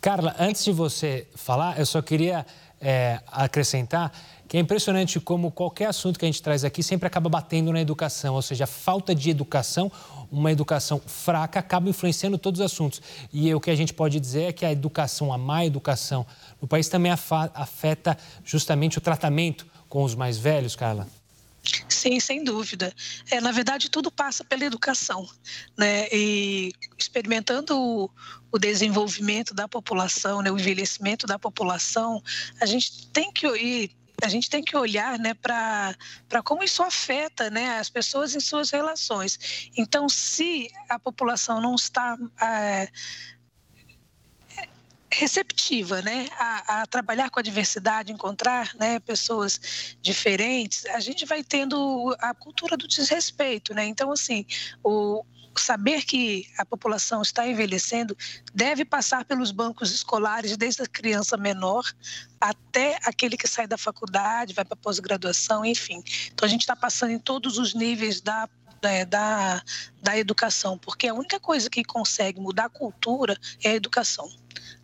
Carla, 0.00 0.34
antes 0.38 0.64
de 0.64 0.72
você 0.72 1.26
falar, 1.34 1.78
eu 1.78 1.84
só 1.84 2.00
queria 2.00 2.46
é, 2.80 3.20
acrescentar 3.26 4.12
que 4.46 4.56
é 4.56 4.60
impressionante 4.60 5.20
como 5.20 5.50
qualquer 5.50 5.86
assunto 5.86 6.18
que 6.18 6.24
a 6.24 6.28
gente 6.28 6.42
traz 6.42 6.64
aqui 6.64 6.82
sempre 6.82 7.06
acaba 7.06 7.28
batendo 7.28 7.70
na 7.70 7.80
educação, 7.80 8.34
ou 8.34 8.40
seja, 8.40 8.64
a 8.64 8.66
falta 8.66 9.14
de 9.14 9.28
educação, 9.28 9.92
uma 10.30 10.52
educação 10.52 11.00
fraca, 11.06 11.58
acaba 11.58 11.88
influenciando 11.88 12.38
todos 12.38 12.60
os 12.60 12.66
assuntos. 12.66 13.00
E 13.32 13.52
o 13.54 13.60
que 13.60 13.70
a 13.70 13.74
gente 13.74 13.94
pode 13.94 14.20
dizer 14.20 14.42
é 14.42 14.52
que 14.52 14.64
a 14.64 14.72
educação, 14.72 15.32
a 15.32 15.38
má 15.38 15.64
educação 15.64 16.26
no 16.60 16.68
país 16.68 16.88
também 16.88 17.12
afeta 17.12 18.16
justamente 18.44 18.98
o 18.98 19.00
tratamento 19.00 19.66
com 19.88 20.04
os 20.04 20.14
mais 20.14 20.38
velhos, 20.38 20.76
Carla. 20.76 21.06
Sim, 21.88 22.18
sem 22.20 22.44
dúvida. 22.44 22.94
É, 23.30 23.40
na 23.40 23.52
verdade, 23.52 23.90
tudo 23.90 24.10
passa 24.10 24.44
pela 24.44 24.64
educação, 24.64 25.28
né? 25.76 26.08
E 26.10 26.72
experimentando 26.96 27.78
o, 27.78 28.10
o 28.50 28.58
desenvolvimento 28.58 29.52
da 29.52 29.68
população, 29.68 30.40
né, 30.40 30.50
o 30.50 30.58
envelhecimento 30.58 31.26
da 31.26 31.38
população, 31.38 32.22
a 32.60 32.66
gente 32.66 33.06
tem 33.08 33.32
que 33.32 33.46
ir 33.46 33.90
a 34.22 34.28
gente 34.28 34.50
tem 34.50 34.62
que 34.62 34.76
olhar 34.76 35.18
né, 35.18 35.34
para 35.34 35.96
como 36.44 36.62
isso 36.64 36.82
afeta 36.82 37.50
né, 37.50 37.78
as 37.78 37.88
pessoas 37.88 38.34
em 38.34 38.40
suas 38.40 38.70
relações. 38.70 39.70
Então, 39.76 40.08
se 40.08 40.70
a 40.88 40.98
população 40.98 41.60
não 41.60 41.74
está 41.74 42.16
é, 42.42 42.88
receptiva 45.10 46.02
né, 46.02 46.28
a, 46.32 46.82
a, 46.82 46.86
trabalhar 46.86 47.30
com 47.30 47.38
a 47.38 47.42
diversidade, 47.42 48.12
encontrar 48.12 48.74
né, 48.74 48.98
pessoas 49.00 49.96
diferentes, 50.00 50.84
a 50.86 51.00
gente 51.00 51.24
vai 51.24 51.44
tendo 51.44 52.14
a 52.18 52.34
cultura 52.34 52.76
do 52.76 52.88
desrespeito. 52.88 53.72
Né? 53.72 53.86
Então, 53.86 54.10
assim, 54.10 54.44
o, 54.82 55.24
saber 55.60 56.04
que 56.04 56.48
a 56.56 56.64
população 56.64 57.22
está 57.22 57.46
envelhecendo 57.46 58.16
deve 58.54 58.84
passar 58.84 59.24
pelos 59.24 59.50
bancos 59.50 59.92
escolares, 59.92 60.56
desde 60.56 60.82
a 60.82 60.86
criança 60.86 61.36
menor 61.36 61.84
até 62.40 62.98
aquele 63.04 63.36
que 63.36 63.48
sai 63.48 63.66
da 63.66 63.76
faculdade, 63.76 64.54
vai 64.54 64.64
para 64.64 64.76
pós-graduação, 64.76 65.64
enfim. 65.64 66.02
Então, 66.32 66.46
a 66.46 66.48
gente 66.48 66.60
está 66.60 66.76
passando 66.76 67.10
em 67.10 67.18
todos 67.18 67.58
os 67.58 67.74
níveis 67.74 68.20
da 68.20 68.48
da, 68.80 69.04
da, 69.04 69.62
da 70.00 70.16
educação, 70.16 70.78
porque 70.78 71.08
a 71.08 71.14
única 71.14 71.40
coisa 71.40 71.68
que 71.68 71.82
consegue 71.82 72.40
mudar 72.40 72.66
a 72.66 72.68
cultura 72.68 73.36
é 73.64 73.70
a 73.70 73.74
educação, 73.74 74.30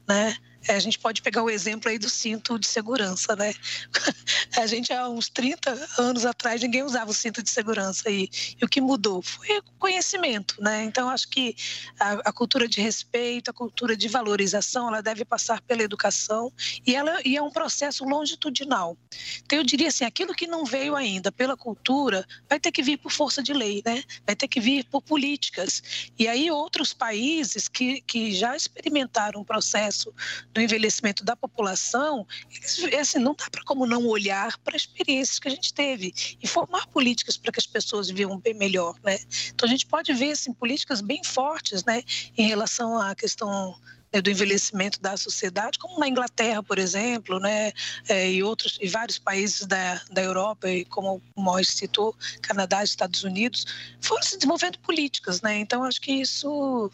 né? 0.09 0.37
É, 0.67 0.75
a 0.75 0.79
gente 0.79 0.99
pode 0.99 1.21
pegar 1.21 1.43
o 1.43 1.51
exemplo 1.51 1.91
aí 1.91 1.99
do 1.99 2.09
cinto 2.09 2.59
de 2.59 2.67
segurança, 2.67 3.37
né? 3.37 3.53
A 4.57 4.67
gente 4.67 4.93
há 4.93 5.09
uns 5.09 5.29
30 5.29 5.89
anos 5.99 6.25
atrás 6.25 6.63
ninguém 6.63 6.83
usava 6.83 7.11
o 7.11 7.15
cinto 7.15 7.43
de 7.43 7.51
segurança 7.51 8.09
e, 8.09 8.31
e 8.61 8.65
o 8.65 8.69
que 8.69 8.81
mudou 8.81 9.21
foi 9.21 9.59
o 9.59 9.63
conhecimento, 9.79 10.55
né? 10.61 10.85
Então 10.85 11.09
acho 11.09 11.29
que 11.29 11.57
a, 11.99 12.13
a, 12.29 12.33
cultura 12.33 12.69
de 12.69 12.81
respeito, 12.81 13.51
a 13.51 13.55
cultura 13.55 13.97
de 13.97 14.07
valorização, 14.07 14.89
ela 14.89 15.03
deve 15.03 15.25
passar 15.25 15.61
pela 15.63 15.83
educação 15.83 16.53
e 16.87 16.95
ela 16.95 17.21
e 17.25 17.37
é 17.37 17.43
um 17.43 17.51
processo 17.51 18.05
longitudinal. 18.05 18.97
Então 19.45 19.59
eu 19.59 19.65
diria 19.65 19.89
assim, 19.89 20.05
aquilo 20.05 20.35
que 20.35 20.47
não 20.47 20.65
veio 20.65 20.95
ainda 20.95 21.33
pela 21.33 21.57
cultura 21.57 22.25
vai 22.49 22.61
ter 22.61 22.71
que 22.71 22.83
vir 22.83 22.97
por 22.99 23.11
força 23.11 23.43
de 23.43 23.53
lei, 23.53 23.83
né? 23.85 24.05
Vai 24.25 24.37
ter 24.37 24.47
que 24.47 24.61
vir 24.61 24.85
por 24.85 25.03
políticas. 25.03 25.83
E 26.19 26.29
aí 26.29 26.51
outros 26.51 26.95
países 26.95 27.67
que, 27.67 28.01
que 28.03 28.33
já 28.33 28.57
experimentaram 28.57 29.41
um 29.41 29.45
processo 29.45 30.15
do 30.55 30.61
envelhecimento 30.61 31.25
da 31.25 31.35
população, 31.35 32.27
eles, 32.51 32.95
assim, 32.95 33.19
não 33.19 33.35
dá 33.35 33.51
para 33.51 33.65
como 33.65 33.87
não 33.87 34.07
olhar 34.07 34.57
para 34.59 34.77
experiências 34.77 35.41
que 35.41 35.49
a 35.49 35.51
gente 35.51 35.75
teve 35.75 36.15
e 36.41 36.47
formar 36.47 36.87
políticas 36.87 37.37
para 37.37 37.53
que 37.53 37.59
as 37.59 37.67
pessoas 37.67 38.09
vivam 38.09 38.39
bem 38.39 38.55
melhor, 38.55 38.95
né? 39.03 39.19
Então 39.49 39.69
a 39.69 39.71
gente 39.71 39.85
pode 39.85 40.13
ver 40.13 40.31
assim 40.31 40.53
políticas 40.53 41.01
bem 41.01 41.23
fortes, 41.25 41.85
né, 41.85 42.03
em 42.39 42.47
relação 42.47 43.01
à 43.01 43.15
questão 43.15 43.75
né, 44.13 44.23
do 44.23 44.31
envelhecimento 44.31 45.01
da 45.01 45.17
sociedade, 45.17 45.77
como 45.77 45.99
na 45.99 46.07
Inglaterra, 46.07 46.63
por 46.63 46.79
exemplo, 46.79 47.41
né, 47.41 47.73
é, 48.09 48.31
e 48.31 48.43
outros 48.45 48.79
e 48.81 48.87
vários 48.87 49.19
países 49.19 49.67
da, 49.67 50.01
da 50.13 50.23
Europa, 50.23 50.71
e 50.71 50.85
como 50.85 51.21
o 51.35 51.43
Morris 51.43 51.69
citou, 51.69 52.15
Canadá, 52.41 52.85
Estados 52.85 53.25
Unidos, 53.25 53.67
foram 54.01 54.23
se 54.23 54.37
desenvolvendo 54.37 54.79
políticas, 54.79 55.43
né? 55.43 55.59
Então 55.59 55.83
acho 55.83 56.01
que 56.01 56.13
isso 56.13 56.93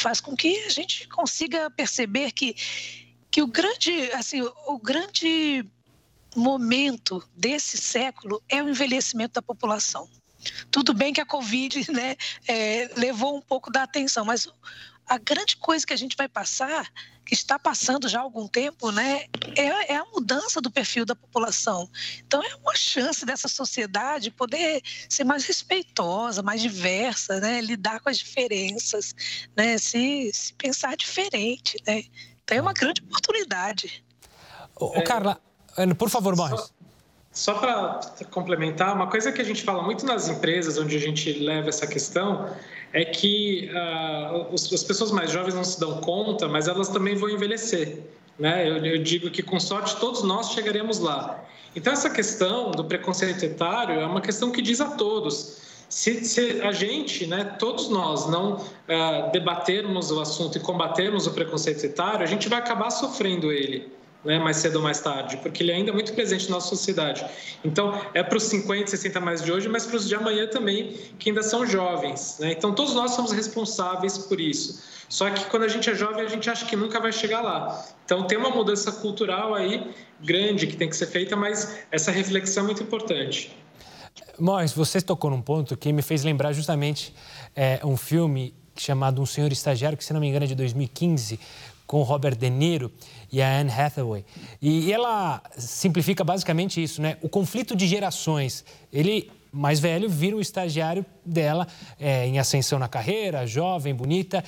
faz 0.00 0.20
com 0.20 0.36
que 0.36 0.64
a 0.64 0.70
gente 0.70 1.08
consiga 1.08 1.70
perceber 1.70 2.32
que, 2.32 2.54
que 3.30 3.42
o 3.42 3.46
grande, 3.46 4.10
assim, 4.12 4.42
o 4.42 4.78
grande 4.78 5.64
momento 6.34 7.26
desse 7.34 7.78
século 7.78 8.42
é 8.48 8.62
o 8.62 8.68
envelhecimento 8.68 9.34
da 9.34 9.42
população. 9.42 10.08
Tudo 10.70 10.92
bem 10.92 11.12
que 11.12 11.20
a 11.20 11.26
Covid 11.26 11.90
né, 11.90 12.16
é, 12.46 12.90
levou 12.96 13.36
um 13.36 13.40
pouco 13.40 13.70
da 13.70 13.82
atenção, 13.82 14.24
mas 14.24 14.48
a 15.06 15.18
grande 15.18 15.56
coisa 15.56 15.86
que 15.86 15.92
a 15.92 15.96
gente 15.96 16.16
vai 16.16 16.28
passar, 16.28 16.90
está 17.34 17.58
passando 17.58 18.08
já 18.08 18.20
há 18.20 18.22
algum 18.22 18.46
tempo, 18.46 18.90
né, 18.90 19.24
é, 19.56 19.92
é, 19.92 19.96
a 19.96 20.04
mudança 20.06 20.60
do 20.60 20.70
perfil 20.70 21.04
da 21.04 21.14
população. 21.14 21.88
Então, 22.26 22.42
é 22.42 22.54
uma 22.56 22.74
chance 22.74 23.24
dessa 23.24 23.48
sociedade 23.48 24.30
poder 24.30 24.82
ser 25.08 25.24
mais 25.24 25.44
respeitosa, 25.44 26.42
mais 26.42 26.60
diversa, 26.60 27.40
né, 27.40 27.60
lidar 27.60 28.00
com 28.00 28.08
as 28.08 28.18
diferenças, 28.18 29.14
né, 29.56 29.78
se, 29.78 30.30
se 30.32 30.54
pensar 30.54 30.96
diferente. 30.96 31.76
Né? 31.86 32.04
Então, 32.44 32.58
é 32.58 32.60
uma 32.60 32.72
grande 32.72 33.02
oportunidade. 33.02 34.04
Ô, 34.74 35.02
Carla, 35.02 35.40
por 35.98 36.10
favor, 36.10 36.36
Morris. 36.36 36.72
Só 37.36 37.52
para 37.52 38.00
complementar, 38.30 38.94
uma 38.94 39.08
coisa 39.08 39.30
que 39.30 39.42
a 39.42 39.44
gente 39.44 39.62
fala 39.62 39.82
muito 39.82 40.06
nas 40.06 40.26
empresas 40.26 40.78
onde 40.78 40.96
a 40.96 40.98
gente 40.98 41.30
leva 41.34 41.68
essa 41.68 41.86
questão 41.86 42.50
é 42.94 43.04
que 43.04 43.70
uh, 43.74 44.54
as 44.54 44.82
pessoas 44.82 45.10
mais 45.10 45.30
jovens 45.30 45.54
não 45.54 45.62
se 45.62 45.78
dão 45.78 46.00
conta, 46.00 46.48
mas 46.48 46.66
elas 46.66 46.88
também 46.88 47.14
vão 47.14 47.28
envelhecer. 47.28 47.98
Né? 48.38 48.66
Eu, 48.66 48.78
eu 48.86 49.02
digo 49.02 49.30
que, 49.30 49.42
com 49.42 49.60
sorte, 49.60 49.96
todos 49.96 50.22
nós 50.22 50.52
chegaremos 50.52 50.98
lá. 50.98 51.44
Então, 51.76 51.92
essa 51.92 52.08
questão 52.08 52.70
do 52.70 52.82
preconceito 52.82 53.44
etário 53.44 54.00
é 54.00 54.06
uma 54.06 54.22
questão 54.22 54.50
que 54.50 54.62
diz 54.62 54.80
a 54.80 54.92
todos. 54.92 55.58
Se, 55.90 56.24
se, 56.24 56.62
a 56.62 56.72
gente, 56.72 57.26
né, 57.26 57.44
todos 57.58 57.90
nós, 57.90 58.26
não 58.30 58.54
uh, 58.54 59.30
debatermos 59.30 60.10
o 60.10 60.22
assunto 60.22 60.56
e 60.56 60.60
combatermos 60.60 61.26
o 61.26 61.32
preconceito 61.32 61.84
etário, 61.84 62.22
a 62.22 62.26
gente 62.26 62.48
vai 62.48 62.60
acabar 62.60 62.88
sofrendo 62.88 63.52
ele 63.52 63.94
né, 64.24 64.38
mais 64.38 64.56
cedo 64.56 64.76
ou 64.76 64.82
mais 64.82 65.00
tarde, 65.00 65.36
porque 65.38 65.62
ele 65.62 65.72
ainda 65.72 65.90
é 65.90 65.94
muito 65.94 66.12
presente 66.12 66.48
na 66.48 66.56
nossa 66.56 66.68
sociedade. 66.68 67.24
Então, 67.64 68.00
é 68.12 68.22
para 68.22 68.36
os 68.36 68.44
50, 68.44 68.88
60 68.88 69.20
mais 69.20 69.42
de 69.42 69.52
hoje, 69.52 69.68
mas 69.68 69.86
para 69.86 69.96
os 69.96 70.08
de 70.08 70.14
amanhã 70.14 70.46
também, 70.46 70.96
que 71.18 71.30
ainda 71.30 71.42
são 71.42 71.66
jovens. 71.66 72.38
Né? 72.40 72.52
Então, 72.52 72.74
todos 72.74 72.94
nós 72.94 73.12
somos 73.12 73.32
responsáveis 73.32 74.18
por 74.18 74.40
isso. 74.40 74.82
Só 75.08 75.30
que 75.30 75.44
quando 75.46 75.62
a 75.62 75.68
gente 75.68 75.88
é 75.88 75.94
jovem, 75.94 76.24
a 76.24 76.28
gente 76.28 76.50
acha 76.50 76.66
que 76.66 76.74
nunca 76.74 76.98
vai 76.98 77.12
chegar 77.12 77.40
lá. 77.40 77.84
Então, 78.04 78.26
tem 78.26 78.36
uma 78.36 78.50
mudança 78.50 78.90
cultural 78.90 79.54
aí 79.54 79.94
grande 80.20 80.66
que 80.66 80.76
tem 80.76 80.88
que 80.88 80.96
ser 80.96 81.06
feita, 81.06 81.36
mas 81.36 81.78
essa 81.90 82.10
reflexão 82.10 82.64
é 82.64 82.66
muito 82.66 82.82
importante. 82.82 83.56
Morris, 84.38 84.72
você 84.72 85.00
tocou 85.00 85.30
num 85.30 85.40
ponto 85.40 85.76
que 85.76 85.92
me 85.92 86.02
fez 86.02 86.24
lembrar 86.24 86.52
justamente 86.52 87.14
é, 87.54 87.80
um 87.84 87.96
filme 87.96 88.54
chamado 88.76 89.20
Um 89.22 89.26
Senhor 89.26 89.50
Estagiário, 89.50 89.96
que 89.96 90.04
se 90.04 90.12
não 90.12 90.20
me 90.20 90.28
engano 90.28 90.44
é 90.44 90.48
de 90.48 90.54
2015, 90.54 91.40
com 91.86 92.02
Robert 92.02 92.36
De 92.36 92.50
Niro 92.50 92.92
e 93.32 93.40
a 93.40 93.60
Anne 93.60 93.70
Hathaway. 93.70 94.24
E 94.60 94.92
ela 94.92 95.42
simplifica 95.56 96.24
basicamente 96.24 96.82
isso, 96.82 97.00
né? 97.00 97.16
O 97.22 97.28
conflito 97.28 97.76
de 97.76 97.86
gerações. 97.86 98.64
Ele, 98.92 99.30
mais 99.52 99.78
velho, 99.78 100.08
vira 100.08 100.36
o 100.36 100.40
estagiário 100.40 101.06
dela 101.24 101.66
é, 101.98 102.26
em 102.26 102.38
ascensão 102.38 102.78
na 102.78 102.88
carreira, 102.88 103.46
jovem, 103.46 103.94
bonita. 103.94 104.42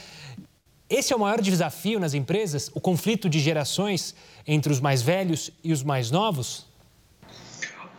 Esse 0.91 1.13
é 1.13 1.17
o 1.17 1.21
maior 1.21 1.41
desafio 1.41 2.01
nas 2.01 2.15
empresas, 2.15 2.71
o 2.75 2.81
conflito 2.81 3.29
de 3.29 3.39
gerações 3.39 4.15
entre 4.47 4.73
os 4.73 4.81
mais 4.81 5.03
velhos 5.03 5.51
e 5.63 5.73
os 5.73 5.83
mais 5.83 6.11
novos? 6.11 6.67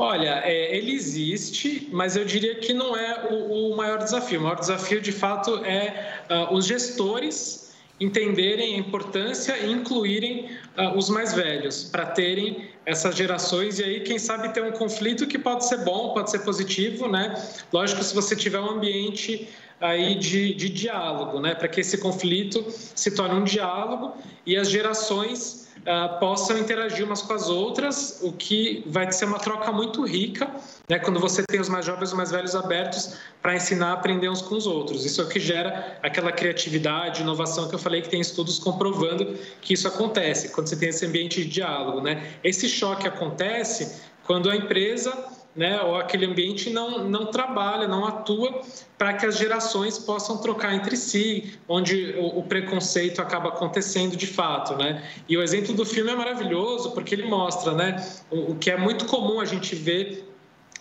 Olha, 0.01 0.41
é, 0.45 0.75
ele 0.75 0.93
existe, 0.93 1.89
mas 1.91 2.15
eu 2.15 2.23
diria 2.25 2.55
que 2.55 2.73
não 2.73 2.95
é 2.95 3.27
o, 3.29 3.73
o 3.73 3.77
maior 3.77 3.99
desafio. 3.99 4.39
O 4.39 4.43
maior 4.43 4.57
desafio, 4.57 5.01
de 5.01 5.11
fato, 5.11 5.63
é 5.65 6.23
uh, 6.29 6.53
os 6.55 6.65
gestores 6.65 7.68
entenderem 7.99 8.75
a 8.75 8.77
importância 8.77 9.57
e 9.57 9.71
incluírem 9.71 10.49
uh, 10.77 10.97
os 10.97 11.09
mais 11.09 11.33
velhos 11.33 11.83
para 11.83 12.05
terem 12.05 12.69
essas 12.85 13.15
gerações 13.15 13.79
e 13.79 13.83
aí 13.83 13.99
quem 14.01 14.17
sabe 14.17 14.49
ter 14.53 14.63
um 14.63 14.71
conflito 14.71 15.27
que 15.27 15.37
pode 15.37 15.65
ser 15.65 15.83
bom, 15.83 16.13
pode 16.13 16.31
ser 16.31 16.39
positivo, 16.39 17.07
né? 17.07 17.35
Lógico 17.71 18.01
se 18.03 18.15
você 18.15 18.35
tiver 18.35 18.59
um 18.59 18.71
ambiente 18.71 19.49
aí 19.79 20.15
de, 20.15 20.53
de 20.55 20.69
diálogo, 20.69 21.39
né? 21.39 21.55
Para 21.55 21.67
que 21.67 21.81
esse 21.81 21.97
conflito 21.97 22.65
se 22.69 23.11
torne 23.11 23.35
um 23.35 23.43
diálogo 23.43 24.13
e 24.45 24.57
as 24.57 24.69
gerações 24.69 25.68
uh, 25.81 26.19
possam 26.19 26.57
interagir 26.57 27.05
umas 27.05 27.21
com 27.21 27.33
as 27.33 27.49
outras, 27.49 28.19
o 28.21 28.31
que 28.31 28.83
vai 28.87 29.11
ser 29.11 29.25
uma 29.25 29.39
troca 29.39 29.71
muito 29.71 30.05
rica, 30.05 30.49
né, 30.87 30.99
quando 30.99 31.19
você 31.19 31.43
tem 31.43 31.59
os 31.59 31.69
mais 31.69 31.85
jovens 31.85 32.09
e 32.09 32.11
os 32.11 32.13
mais 32.13 32.31
velhos 32.31 32.55
abertos 32.55 33.17
para 33.41 33.55
ensinar 33.55 33.89
a 33.89 33.93
aprender 33.93 34.29
uns 34.29 34.41
com 34.41 34.55
os 34.55 34.67
outros. 34.67 35.05
Isso 35.05 35.21
é 35.21 35.23
o 35.23 35.27
que 35.27 35.39
gera 35.39 35.97
aquela 36.01 36.31
criatividade, 36.31 37.21
inovação 37.21 37.67
que 37.67 37.75
eu 37.75 37.79
falei 37.79 38.01
que 38.01 38.09
tem 38.09 38.21
estudos 38.21 38.59
comprovando 38.59 39.37
que 39.61 39.73
isso 39.73 39.87
acontece 39.87 40.49
quando 40.49 40.67
você 40.67 40.75
tem 40.75 40.89
esse 40.89 41.05
ambiente 41.05 41.43
de 41.43 41.49
diálogo. 41.49 42.01
Né? 42.01 42.33
Esse 42.43 42.67
choque 42.67 43.07
acontece 43.07 44.01
quando 44.25 44.49
a 44.49 44.55
empresa 44.55 45.11
né, 45.55 45.81
ou 45.81 45.95
aquele 45.95 46.25
ambiente 46.25 46.69
não, 46.69 47.09
não 47.09 47.25
trabalha, 47.25 47.87
não 47.87 48.05
atua 48.05 48.61
para 48.97 49.13
que 49.13 49.25
as 49.25 49.37
gerações 49.37 49.97
possam 49.97 50.37
trocar 50.37 50.73
entre 50.73 50.95
si, 50.95 51.57
onde 51.67 52.15
o, 52.17 52.39
o, 52.39 52.43
preconceito 52.43 53.21
acaba 53.21 53.49
acontecendo 53.49 54.15
de 54.15 54.27
fato. 54.27 54.75
Né? 54.75 55.03
E 55.27 55.35
o 55.35 55.41
exemplo 55.41 55.73
do 55.73 55.85
filme 55.85 56.11
é 56.11 56.15
maravilhoso 56.15 56.91
porque 56.91 57.15
ele 57.15 57.25
mostra 57.25 57.73
né, 57.73 58.05
o, 58.29 58.51
o 58.51 58.55
que 58.55 58.69
é 58.69 58.77
muito 58.77 59.05
comum 59.05 59.39
a 59.39 59.45
gente 59.45 59.75
ver 59.75 60.25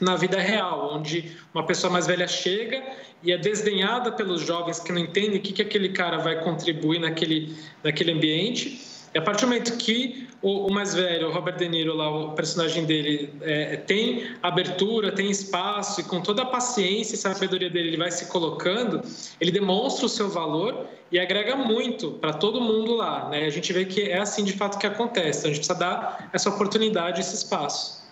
na 0.00 0.16
vida 0.16 0.38
real, 0.38 0.94
onde 0.94 1.37
uma 1.52 1.64
pessoa 1.64 1.92
mais 1.92 2.07
velha 2.07 2.28
chega 2.28 2.83
e 3.22 3.33
é 3.33 3.38
desdenhada 3.38 4.12
pelos 4.12 4.42
jovens 4.42 4.78
que 4.78 4.92
não 4.92 5.00
entendem 5.00 5.38
o 5.38 5.42
que, 5.42 5.52
que 5.52 5.62
aquele 5.62 5.88
cara 5.88 6.18
vai 6.18 6.40
contribuir 6.44 7.00
naquele, 7.00 7.57
naquele 7.83 8.12
ambiente 8.12 8.81
a 9.18 9.22
partir 9.22 9.42
do 9.42 9.48
momento 9.48 9.76
que 9.76 10.28
o, 10.40 10.66
o 10.66 10.72
mais 10.72 10.94
velho, 10.94 11.28
o 11.28 11.33
Robert 11.33 11.57
De 11.57 11.68
Niro, 11.68 11.94
lá, 11.94 12.09
o 12.09 12.33
personagem 12.33 12.85
dele, 12.85 13.35
é, 13.42 13.76
tem 13.76 14.37
abertura, 14.42 15.12
tem 15.12 15.31
espaço 15.31 16.00
e 16.00 16.04
com 16.04 16.20
toda 16.20 16.42
a 16.42 16.46
paciência 16.46 17.14
e 17.14 17.18
sabedoria 17.18 17.68
dele, 17.68 17.88
ele 17.88 17.96
vai 17.96 18.11
se 18.11 18.26
colocando, 18.26 19.02
ele 19.40 19.50
demonstra 19.50 20.07
o 20.07 20.09
seu 20.09 20.28
valor 20.28 20.87
e 21.11 21.18
agrega 21.18 21.57
muito 21.57 22.12
para 22.12 22.33
todo 22.33 22.61
mundo 22.61 22.94
lá. 22.94 23.28
Né? 23.28 23.44
A 23.44 23.50
gente 23.50 23.72
vê 23.72 23.85
que 23.85 24.02
é 24.02 24.18
assim 24.18 24.44
de 24.44 24.52
fato 24.52 24.78
que 24.78 24.87
acontece. 24.87 25.40
Então, 25.40 25.50
a 25.50 25.54
gente 25.54 25.66
precisa 25.66 25.78
dar 25.78 26.31
essa 26.33 26.48
oportunidade, 26.48 27.20
esse 27.20 27.35
espaço. 27.35 28.07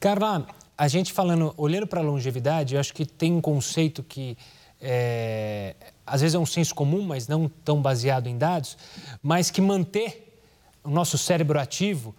Carla, 0.00 0.46
a 0.76 0.88
gente 0.88 1.12
falando, 1.12 1.52
olhando 1.56 1.86
para 1.86 2.00
a 2.00 2.02
longevidade, 2.04 2.74
eu 2.74 2.80
acho 2.80 2.94
que 2.94 3.04
tem 3.04 3.32
um 3.32 3.40
conceito 3.40 4.02
que 4.02 4.36
é, 4.80 5.74
às 6.06 6.20
vezes 6.20 6.34
é 6.34 6.38
um 6.38 6.46
senso 6.46 6.74
comum, 6.74 7.02
mas 7.02 7.28
não 7.28 7.48
tão 7.64 7.80
baseado 7.80 8.26
em 8.26 8.38
dados, 8.38 8.76
mas 9.22 9.50
que 9.50 9.60
manter 9.60 10.40
o 10.84 10.90
nosso 10.90 11.18
cérebro 11.18 11.58
ativo 11.58 12.14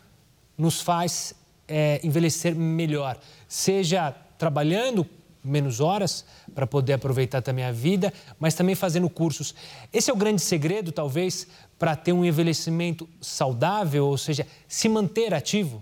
nos 0.58 0.82
faz 0.82 1.34
é, 1.68 2.00
envelhecer 2.04 2.56
melhor, 2.56 3.18
seja 3.48 4.12
trabalhando 4.38 5.06
menos 5.44 5.80
horas 5.80 6.26
para 6.54 6.68
poder 6.68 6.94
aproveitar 6.94 7.42
também 7.42 7.64
a 7.64 7.72
vida, 7.72 8.14
mas 8.40 8.54
também 8.54 8.76
fazendo 8.76 9.10
cursos. 9.10 9.56
Esse 9.92 10.12
é 10.12 10.14
o 10.14 10.18
grande 10.18 10.42
segredo, 10.42 10.92
talvez, 10.92 11.48
para 11.78 11.96
ter 11.96 12.12
um 12.12 12.26
envelhecimento 12.26 13.08
saudável, 13.22 14.06
ou 14.06 14.18
seja, 14.18 14.46
se 14.68 14.90
manter 14.90 15.34
ativo? 15.34 15.82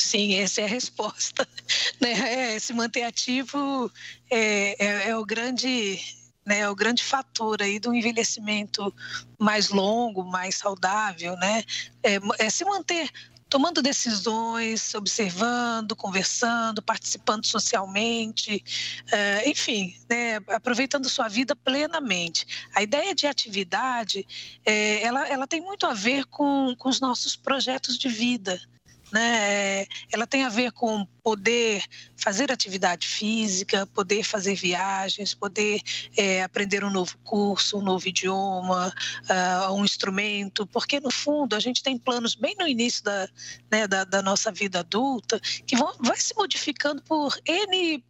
Sim, 0.00 0.34
essa 0.34 0.62
é 0.62 0.64
a 0.64 0.68
resposta. 0.68 1.46
Né? 2.00 2.54
É, 2.54 2.58
se 2.58 2.72
manter 2.72 3.02
ativo 3.02 3.92
é, 4.30 4.74
é, 4.84 5.08
é 5.10 5.16
o 5.16 5.24
grande 5.24 6.00
né, 6.44 6.68
o 6.68 6.74
grande 6.74 7.04
fator 7.04 7.62
aí 7.62 7.78
do 7.78 7.94
envelhecimento 7.94 8.92
mais 9.38 9.68
longo, 9.68 10.24
mais 10.24 10.56
saudável, 10.56 11.36
né, 11.36 11.62
é, 12.02 12.18
é 12.38 12.50
se 12.50 12.64
manter 12.64 13.10
tomando 13.50 13.82
decisões, 13.82 14.94
observando, 14.94 15.94
conversando, 15.94 16.80
participando 16.80 17.44
socialmente, 17.44 18.64
é, 19.12 19.48
enfim, 19.48 19.94
né, 20.08 20.36
aproveitando 20.48 21.08
sua 21.08 21.28
vida 21.28 21.54
plenamente. 21.54 22.46
A 22.74 22.82
ideia 22.82 23.14
de 23.14 23.26
atividade, 23.26 24.26
é, 24.64 25.02
ela, 25.02 25.28
ela 25.28 25.46
tem 25.46 25.60
muito 25.60 25.84
a 25.84 25.92
ver 25.92 26.24
com, 26.26 26.74
com 26.78 26.88
os 26.88 27.00
nossos 27.00 27.36
projetos 27.36 27.98
de 27.98 28.08
vida 28.08 28.60
né? 29.12 29.86
Ela 30.12 30.26
tem 30.26 30.44
a 30.44 30.48
ver 30.48 30.72
com 30.72 31.06
poder 31.22 31.84
fazer 32.16 32.50
atividade 32.50 33.06
física, 33.06 33.86
poder 33.86 34.22
fazer 34.22 34.54
viagens, 34.54 35.34
poder 35.34 35.80
é, 36.16 36.42
aprender 36.42 36.84
um 36.84 36.90
novo 36.90 37.16
curso, 37.24 37.78
um 37.78 37.82
novo 37.82 38.08
idioma, 38.08 38.92
uh, 39.68 39.72
um 39.72 39.84
instrumento, 39.84 40.66
porque 40.66 41.00
no 41.00 41.10
fundo 41.10 41.54
a 41.54 41.60
gente 41.60 41.82
tem 41.82 41.98
planos 41.98 42.34
bem 42.34 42.54
no 42.58 42.66
início 42.66 43.04
da, 43.04 43.28
né, 43.70 43.86
da, 43.86 44.04
da 44.04 44.22
nossa 44.22 44.50
vida 44.50 44.80
adulta 44.80 45.40
que 45.66 45.76
vão, 45.76 45.92
vai 46.00 46.16
se 46.16 46.34
modificando 46.34 47.02
por 47.02 47.38
N 47.46 48.02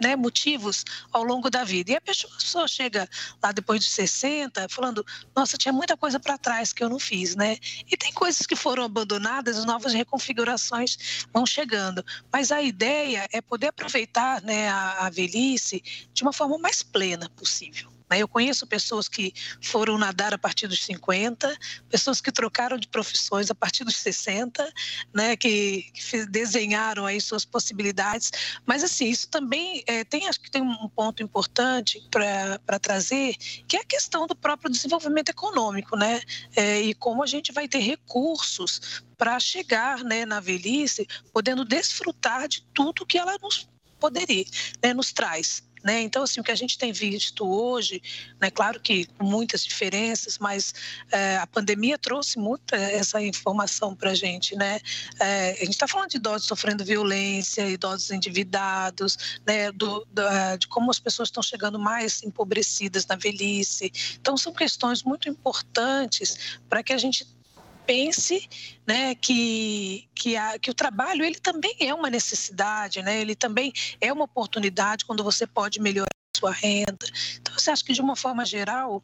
né, 0.00 0.16
motivos 0.16 0.84
ao 1.12 1.22
longo 1.22 1.48
da 1.50 1.64
vida. 1.64 1.92
E 1.92 1.96
a 1.96 2.00
pessoa 2.00 2.66
chega 2.68 3.08
lá 3.42 3.52
depois 3.52 3.80
dos 3.80 3.90
60 3.90 4.68
falando: 4.68 5.04
nossa, 5.34 5.56
tinha 5.56 5.72
muita 5.72 5.96
coisa 5.96 6.18
para 6.18 6.38
trás 6.38 6.72
que 6.72 6.82
eu 6.82 6.88
não 6.88 6.98
fiz, 6.98 7.34
né? 7.36 7.56
E 7.90 7.96
tem 7.96 8.12
coisas 8.12 8.46
que 8.46 8.56
foram 8.56 8.84
abandonadas, 8.84 9.64
novas 9.64 9.92
reconfigurações 9.92 11.26
vão 11.32 11.46
chegando. 11.46 12.04
Mas 12.32 12.50
a 12.50 12.62
ideia 12.62 13.28
é 13.32 13.40
poder 13.40 13.68
aproveitar 13.68 14.42
né, 14.42 14.68
a, 14.68 15.06
a 15.06 15.10
velhice 15.10 15.82
de 16.12 16.22
uma 16.22 16.32
forma 16.32 16.58
mais 16.58 16.82
plena 16.82 17.30
possível. 17.30 17.93
Eu 18.18 18.28
conheço 18.28 18.66
pessoas 18.66 19.08
que 19.08 19.32
foram 19.62 19.98
nadar 19.98 20.34
a 20.34 20.38
partir 20.38 20.66
dos 20.66 20.82
50, 20.84 21.56
pessoas 21.88 22.20
que 22.20 22.32
trocaram 22.32 22.76
de 22.76 22.88
profissões 22.88 23.50
a 23.50 23.54
partir 23.54 23.84
dos 23.84 23.96
60, 23.96 24.72
né? 25.12 25.36
que, 25.36 25.90
que 25.92 26.26
desenharam 26.26 27.06
aí 27.06 27.20
suas 27.20 27.44
possibilidades. 27.44 28.30
Mas, 28.66 28.82
assim, 28.84 29.08
isso 29.08 29.28
também 29.28 29.82
é, 29.86 30.04
tem, 30.04 30.28
acho 30.28 30.40
que 30.40 30.50
tem 30.50 30.62
um 30.62 30.88
ponto 30.88 31.22
importante 31.22 32.02
para 32.10 32.78
trazer, 32.80 33.34
que 33.66 33.76
é 33.76 33.80
a 33.80 33.84
questão 33.84 34.26
do 34.26 34.34
próprio 34.34 34.70
desenvolvimento 34.70 35.28
econômico, 35.30 35.96
né? 35.96 36.20
É, 36.56 36.80
e 36.80 36.94
como 36.94 37.22
a 37.22 37.26
gente 37.26 37.52
vai 37.52 37.68
ter 37.68 37.78
recursos 37.78 39.04
para 39.16 39.38
chegar 39.38 40.02
né, 40.02 40.24
na 40.24 40.40
velhice, 40.40 41.06
podendo 41.32 41.64
desfrutar 41.64 42.48
de 42.48 42.62
tudo 42.74 43.06
que 43.06 43.18
ela 43.18 43.36
nos 43.40 43.68
poderia, 43.98 44.44
né, 44.82 44.92
nos 44.92 45.12
traz. 45.12 45.62
Né? 45.84 46.00
Então, 46.00 46.22
assim, 46.22 46.40
o 46.40 46.42
que 46.42 46.50
a 46.50 46.54
gente 46.56 46.78
tem 46.78 46.92
visto 46.92 47.46
hoje, 47.46 48.02
né, 48.40 48.50
claro 48.50 48.80
que 48.80 49.04
com 49.04 49.24
muitas 49.26 49.62
diferenças, 49.62 50.38
mas 50.38 50.72
é, 51.12 51.36
a 51.36 51.46
pandemia 51.46 51.98
trouxe 51.98 52.38
muita 52.38 52.74
essa 52.74 53.20
informação 53.20 53.94
para 53.94 54.12
a 54.12 54.14
gente. 54.14 54.56
Né? 54.56 54.80
É, 55.20 55.50
a 55.50 55.64
gente 55.64 55.70
está 55.70 55.86
falando 55.86 56.08
de 56.08 56.16
idosos 56.16 56.48
sofrendo 56.48 56.82
violência, 56.84 57.68
idosos 57.68 58.10
endividados, 58.10 59.38
né, 59.46 59.70
do, 59.72 60.06
do, 60.10 60.22
de 60.58 60.66
como 60.68 60.90
as 60.90 60.98
pessoas 60.98 61.28
estão 61.28 61.42
chegando 61.42 61.78
mais 61.78 62.22
empobrecidas 62.22 63.06
na 63.06 63.16
velhice. 63.16 63.92
Então, 64.18 64.38
são 64.38 64.54
questões 64.54 65.02
muito 65.02 65.28
importantes 65.28 66.58
para 66.66 66.82
que 66.82 66.94
a 66.94 66.98
gente 66.98 67.26
pense 67.86 68.48
né, 68.86 69.14
que, 69.14 70.08
que, 70.14 70.36
a, 70.36 70.58
que 70.58 70.70
o 70.70 70.74
trabalho 70.74 71.24
ele 71.24 71.38
também 71.38 71.76
é 71.80 71.94
uma 71.94 72.10
necessidade, 72.10 73.02
né? 73.02 73.20
ele 73.20 73.34
também 73.34 73.72
é 74.00 74.12
uma 74.12 74.24
oportunidade 74.24 75.04
quando 75.04 75.22
você 75.22 75.46
pode 75.46 75.80
melhorar 75.80 76.08
a 76.34 76.38
sua 76.38 76.52
renda. 76.52 77.06
Então, 77.40 77.54
você 77.56 77.70
acha 77.70 77.84
que, 77.84 77.92
de 77.92 78.00
uma 78.00 78.16
forma 78.16 78.44
geral, 78.44 79.02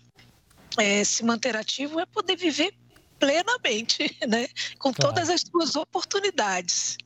é, 0.78 1.04
se 1.04 1.24
manter 1.24 1.56
ativo 1.56 2.00
é 2.00 2.06
poder 2.06 2.36
viver 2.36 2.74
plenamente, 3.18 4.16
né? 4.26 4.48
com 4.78 4.92
claro. 4.92 5.14
todas 5.14 5.28
as 5.28 5.42
suas 5.42 5.76
oportunidades. 5.76 6.96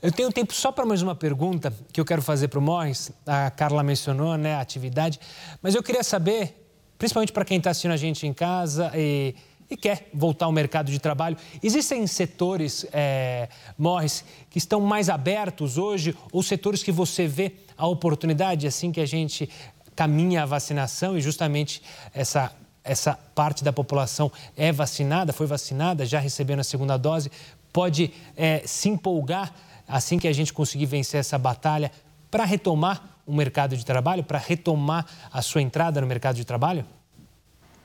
Eu 0.00 0.12
tenho 0.12 0.30
tempo 0.30 0.54
só 0.54 0.70
para 0.70 0.86
mais 0.86 1.02
uma 1.02 1.14
pergunta 1.14 1.74
que 1.92 2.00
eu 2.00 2.04
quero 2.04 2.22
fazer 2.22 2.46
para 2.46 2.58
o 2.58 2.62
Morris. 2.62 3.10
A 3.26 3.50
Carla 3.50 3.82
mencionou 3.82 4.36
né, 4.36 4.54
a 4.54 4.60
atividade, 4.60 5.18
mas 5.60 5.74
eu 5.74 5.82
queria 5.82 6.04
saber, 6.04 6.70
principalmente 6.96 7.32
para 7.32 7.44
quem 7.44 7.58
está 7.58 7.70
assistindo 7.70 7.90
a 7.90 7.96
gente 7.96 8.24
em 8.24 8.32
casa 8.32 8.92
e 8.94 9.34
e 9.70 9.76
quer 9.76 10.08
voltar 10.12 10.46
ao 10.46 10.52
mercado 10.52 10.90
de 10.90 10.98
trabalho. 10.98 11.36
Existem 11.62 12.06
setores, 12.06 12.86
é, 12.92 13.48
Morris, 13.76 14.24
que 14.48 14.58
estão 14.58 14.80
mais 14.80 15.08
abertos 15.08 15.78
hoje 15.78 16.16
ou 16.32 16.42
setores 16.42 16.82
que 16.82 16.92
você 16.92 17.26
vê 17.26 17.52
a 17.76 17.86
oportunidade 17.86 18.66
assim 18.66 18.90
que 18.90 19.00
a 19.00 19.06
gente 19.06 19.48
caminha 19.94 20.42
a 20.42 20.46
vacinação 20.46 21.16
e 21.16 21.20
justamente 21.20 21.82
essa 22.14 22.52
essa 22.84 23.14
parte 23.34 23.62
da 23.62 23.70
população 23.70 24.32
é 24.56 24.72
vacinada, 24.72 25.30
foi 25.30 25.46
vacinada, 25.46 26.06
já 26.06 26.18
recebendo 26.18 26.60
a 26.60 26.64
segunda 26.64 26.96
dose, 26.96 27.30
pode 27.70 28.10
é, 28.34 28.62
se 28.64 28.88
empolgar 28.88 29.52
assim 29.86 30.18
que 30.18 30.26
a 30.26 30.32
gente 30.32 30.54
conseguir 30.54 30.86
vencer 30.86 31.20
essa 31.20 31.36
batalha 31.36 31.92
para 32.30 32.44
retomar 32.44 33.18
o 33.26 33.34
mercado 33.34 33.76
de 33.76 33.84
trabalho, 33.84 34.24
para 34.24 34.38
retomar 34.38 35.06
a 35.30 35.42
sua 35.42 35.60
entrada 35.60 36.00
no 36.00 36.06
mercado 36.06 36.36
de 36.36 36.46
trabalho? 36.46 36.84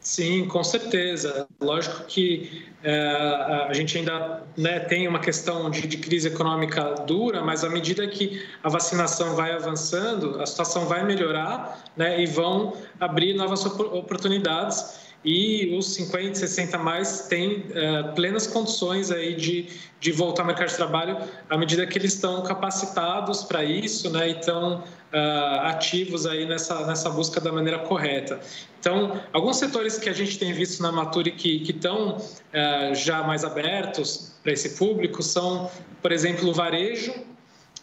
Sim, 0.03 0.45
com 0.49 0.61
certeza. 0.65 1.47
Lógico 1.61 2.03
que 2.05 2.67
é, 2.83 3.65
a 3.69 3.73
gente 3.73 3.97
ainda 3.97 4.43
né, 4.57 4.81
tem 4.81 5.07
uma 5.07 5.19
questão 5.19 5.71
de, 5.71 5.87
de, 5.87 5.97
crise 5.97 6.27
econômica 6.27 6.95
dura, 7.07 7.41
mas 7.41 7.63
à 7.63 7.69
medida 7.69 8.05
que 8.05 8.45
a 8.61 8.67
vacinação 8.67 9.33
vai 9.33 9.53
avançando, 9.53 10.41
a 10.41 10.45
situação 10.45 10.85
vai 10.85 11.05
melhorar 11.05 11.85
né, 11.95 12.21
e 12.21 12.25
vão 12.25 12.75
abrir 12.99 13.33
novas 13.33 13.65
oportunidades 13.65 15.01
e 15.23 15.73
os 15.77 15.93
50, 15.93 16.35
60 16.35 16.77
mais 16.77 17.27
têm 17.27 17.59
uh, 17.69 18.13
plenas 18.13 18.45
condições 18.45 19.09
aí 19.09 19.35
de, 19.35 19.69
de 20.01 20.11
voltar 20.11 20.41
ao 20.41 20.47
mercado 20.47 20.67
de 20.67 20.75
trabalho 20.75 21.17
à 21.49 21.57
medida 21.57 21.87
que 21.87 21.97
eles 21.97 22.13
estão 22.13 22.43
capacitados 22.43 23.43
para 23.43 23.63
isso, 23.63 24.09
né, 24.09 24.27
e 24.27 24.31
estão 24.33 24.83
uh, 25.13 25.59
ativos 25.67 26.25
aí 26.25 26.45
nessa, 26.45 26.85
nessa 26.85 27.09
busca 27.09 27.39
da 27.39 27.51
maneira 27.51 27.79
correta. 27.79 28.39
Então, 28.79 29.21
alguns 29.31 29.57
setores 29.57 29.97
que 29.97 30.09
a 30.09 30.13
gente 30.13 30.37
tem 30.37 30.51
visto 30.51 30.81
na 30.81 30.91
Maturi 30.91 31.31
que, 31.31 31.63
estão 31.69 32.17
uh, 32.17 32.95
já 32.95 33.23
mais 33.23 33.45
abertos 33.45 34.33
para 34.41 34.51
esse 34.51 34.77
público 34.77 35.21
são, 35.21 35.69
por 36.01 36.11
exemplo, 36.11 36.49
o 36.49 36.53
varejo, 36.53 37.13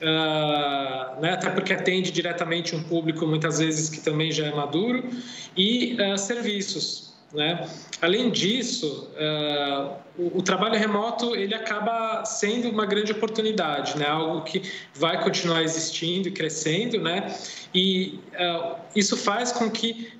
Uh, 0.02 1.20
né, 1.20 1.32
até 1.34 1.50
porque 1.50 1.74
atende 1.74 2.10
diretamente 2.10 2.74
um 2.74 2.82
público 2.82 3.26
muitas 3.26 3.58
vezes 3.58 3.90
que 3.90 4.00
também 4.00 4.32
já 4.32 4.46
é 4.46 4.54
maduro, 4.54 5.06
e 5.54 5.94
uh, 6.00 6.16
serviços. 6.16 7.09
Né? 7.32 7.68
Além 8.02 8.30
disso, 8.30 9.08
uh, 9.14 9.94
o, 10.18 10.38
o, 10.38 10.42
trabalho 10.42 10.76
remoto 10.76 11.36
ele 11.36 11.54
acaba 11.54 12.24
sendo 12.24 12.68
uma 12.68 12.84
grande 12.84 13.12
oportunidade, 13.12 13.96
né? 13.96 14.06
algo 14.06 14.42
que 14.42 14.62
vai 14.94 15.22
continuar 15.22 15.62
existindo 15.62 16.26
e 16.26 16.32
crescendo, 16.32 17.00
né? 17.00 17.32
e 17.72 18.18
uh, 18.34 18.76
isso 18.96 19.16
faz 19.16 19.52
com 19.52 19.70
que 19.70 20.12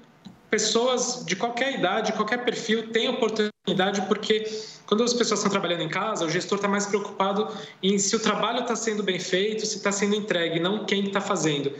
pessoas 0.49 1.25
de 1.27 1.35
qualquer 1.35 1.79
idade, 1.79 2.13
qualquer 2.13 2.45
perfil 2.45 2.89
tenham 2.93 3.15
oportunidade, 3.15 4.03
porque 4.03 4.45
quando 4.87 5.03
as 5.03 5.13
pessoas 5.13 5.41
estão 5.41 5.51
trabalhando 5.51 5.83
em 5.83 5.89
casa, 5.89 6.25
o 6.25 6.31
gestor 6.31 6.57
está 6.57 6.69
mais 6.69 6.87
preocupado 6.87 7.49
em 7.83 7.99
se 7.99 8.15
o 8.17 8.21
trabalho 8.21 8.61
está 8.61 8.75
sendo 8.75 9.03
bem 9.03 9.19
feito, 9.19 9.65
se 9.65 9.77
está 9.77 9.93
sendo 9.93 10.15
entregue, 10.17 10.59
não 10.59 10.85
quem 10.85 11.07
está 11.07 11.21
fazendo. 11.21 11.73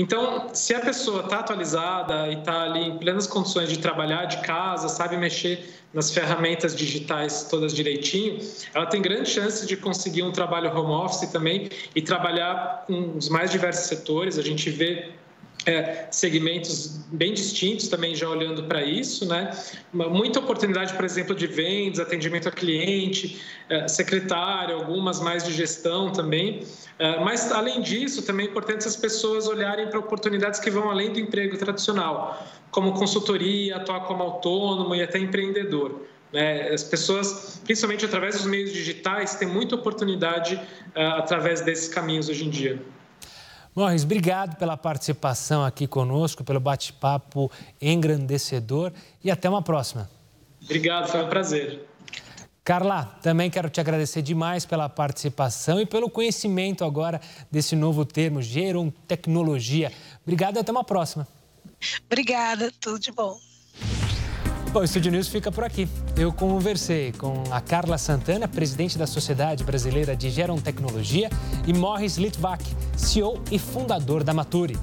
Então, 0.00 0.48
se 0.54 0.74
a 0.74 0.80
pessoa 0.80 1.20
está 1.20 1.40
atualizada 1.40 2.26
e 2.28 2.38
está 2.38 2.62
ali 2.62 2.88
em 2.88 2.96
plenas 2.96 3.26
condições 3.26 3.68
de 3.68 3.78
trabalhar 3.78 4.24
de 4.24 4.38
casa, 4.38 4.88
sabe 4.88 5.14
mexer 5.14 5.74
nas 5.92 6.10
ferramentas 6.10 6.74
digitais 6.74 7.46
todas 7.50 7.74
direitinho, 7.74 8.38
ela 8.72 8.86
tem 8.86 9.02
grande 9.02 9.28
chance 9.28 9.66
de 9.66 9.76
conseguir 9.76 10.22
um 10.22 10.32
trabalho 10.32 10.74
home 10.74 10.92
office 10.92 11.28
também 11.30 11.68
e 11.94 12.00
trabalhar 12.00 12.84
com 12.86 13.18
os 13.18 13.28
mais 13.28 13.50
diversos 13.50 13.88
setores. 13.88 14.38
A 14.38 14.42
gente 14.42 14.70
vê 14.70 15.10
é, 15.66 16.06
segmentos 16.10 17.04
bem 17.12 17.34
distintos 17.34 17.88
também 17.88 18.14
já 18.14 18.28
olhando 18.28 18.62
para 18.64 18.82
isso, 18.82 19.26
né? 19.26 19.50
Muita 19.92 20.38
oportunidade, 20.38 20.94
por 20.94 21.04
exemplo, 21.04 21.34
de 21.34 21.46
vendas, 21.46 22.00
atendimento 22.00 22.48
a 22.48 22.52
cliente, 22.52 23.40
é, 23.68 23.86
secretário, 23.86 24.76
algumas 24.76 25.20
mais 25.20 25.44
de 25.44 25.52
gestão 25.52 26.10
também. 26.10 26.64
É, 26.98 27.18
mas 27.20 27.52
além 27.52 27.82
disso, 27.82 28.22
também 28.22 28.46
é 28.46 28.48
importante 28.50 28.86
as 28.86 28.96
pessoas 28.96 29.46
olharem 29.46 29.88
para 29.88 29.98
oportunidades 29.98 30.60
que 30.60 30.70
vão 30.70 30.90
além 30.90 31.12
do 31.12 31.20
emprego 31.20 31.56
tradicional, 31.56 32.46
como 32.70 32.92
consultoria, 32.94 33.76
atuar 33.76 34.00
como 34.00 34.22
autônomo 34.22 34.94
e 34.94 35.02
até 35.02 35.18
empreendedor. 35.18 36.02
Né? 36.32 36.68
As 36.68 36.84
pessoas, 36.84 37.60
principalmente 37.64 38.04
através 38.04 38.36
dos 38.36 38.46
meios 38.46 38.72
digitais, 38.72 39.34
têm 39.34 39.48
muita 39.48 39.74
oportunidade 39.74 40.54
uh, 40.54 41.18
através 41.18 41.60
desses 41.60 41.88
caminhos 41.88 42.28
hoje 42.28 42.46
em 42.46 42.50
dia. 42.50 42.80
Morris, 43.74 44.04
obrigado 44.04 44.56
pela 44.56 44.76
participação 44.76 45.64
aqui 45.64 45.86
conosco, 45.86 46.42
pelo 46.42 46.58
bate-papo 46.58 47.50
engrandecedor 47.80 48.92
e 49.22 49.30
até 49.30 49.48
uma 49.48 49.62
próxima. 49.62 50.10
Obrigado, 50.62 51.08
foi 51.08 51.22
um 51.22 51.28
prazer. 51.28 51.86
Carla, 52.62 53.18
também 53.22 53.50
quero 53.50 53.70
te 53.70 53.80
agradecer 53.80 54.22
demais 54.22 54.66
pela 54.66 54.88
participação 54.88 55.80
e 55.80 55.86
pelo 55.86 56.10
conhecimento 56.10 56.84
agora 56.84 57.20
desse 57.50 57.74
novo 57.74 58.04
termo, 58.04 58.42
gerontecnologia. 58.42 59.90
Obrigado 60.22 60.56
e 60.56 60.58
até 60.58 60.70
uma 60.70 60.84
próxima. 60.84 61.26
Obrigada, 62.06 62.70
tudo 62.80 62.98
de 62.98 63.10
bom. 63.10 63.49
Bom, 64.72 64.80
o 64.80 64.84
Estúdio 64.84 65.10
News 65.10 65.26
fica 65.26 65.50
por 65.50 65.64
aqui. 65.64 65.88
Eu 66.16 66.32
conversei 66.32 67.10
com 67.12 67.42
a 67.50 67.60
Carla 67.60 67.98
Santana, 67.98 68.46
presidente 68.46 68.96
da 68.96 69.04
Sociedade 69.04 69.64
Brasileira 69.64 70.14
de 70.14 70.30
Gerontecnologia, 70.30 71.28
e 71.66 71.72
Morris 71.72 72.16
Litvak, 72.16 72.64
CEO 72.96 73.42
e 73.50 73.58
fundador 73.58 74.22
da 74.22 74.32
Maturi. 74.32 74.78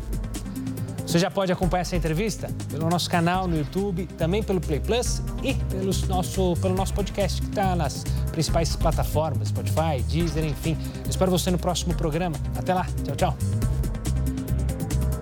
Você 1.06 1.17
já 1.17 1.32
pode 1.32 1.54
acompanhar 1.54 1.84
essa 1.84 1.95
entrevista 1.95 2.50
pelo 2.69 2.89
nosso 2.89 3.10
canal 3.10 3.47
no 3.47 3.58
YouTube, 3.58 4.08
também 4.17 4.43
pelo 4.43 4.60
Play 4.60 4.82
Plus 4.82 5.21
e 5.41 5.54
pelos 5.54 6.06
nosso, 6.06 6.58
pelo 6.62 6.76
nosso 6.76 6.93
podcast 6.93 7.41
que 7.41 7.47
está 7.47 7.73
nas 7.73 8.04
principais 8.34 8.76
plataformas, 8.76 9.47
Spotify, 9.47 10.04
Deezer, 10.10 10.43
enfim. 10.43 10.78
Eu 11.06 11.10
espero 11.10 11.32
você 11.32 11.50
no 11.50 11.58
próximo 11.58 11.93
programa. 11.95 12.36
Até 12.58 12.73
lá. 12.73 12.86
Tchau, 13.06 13.15
tchau. 13.15 13.76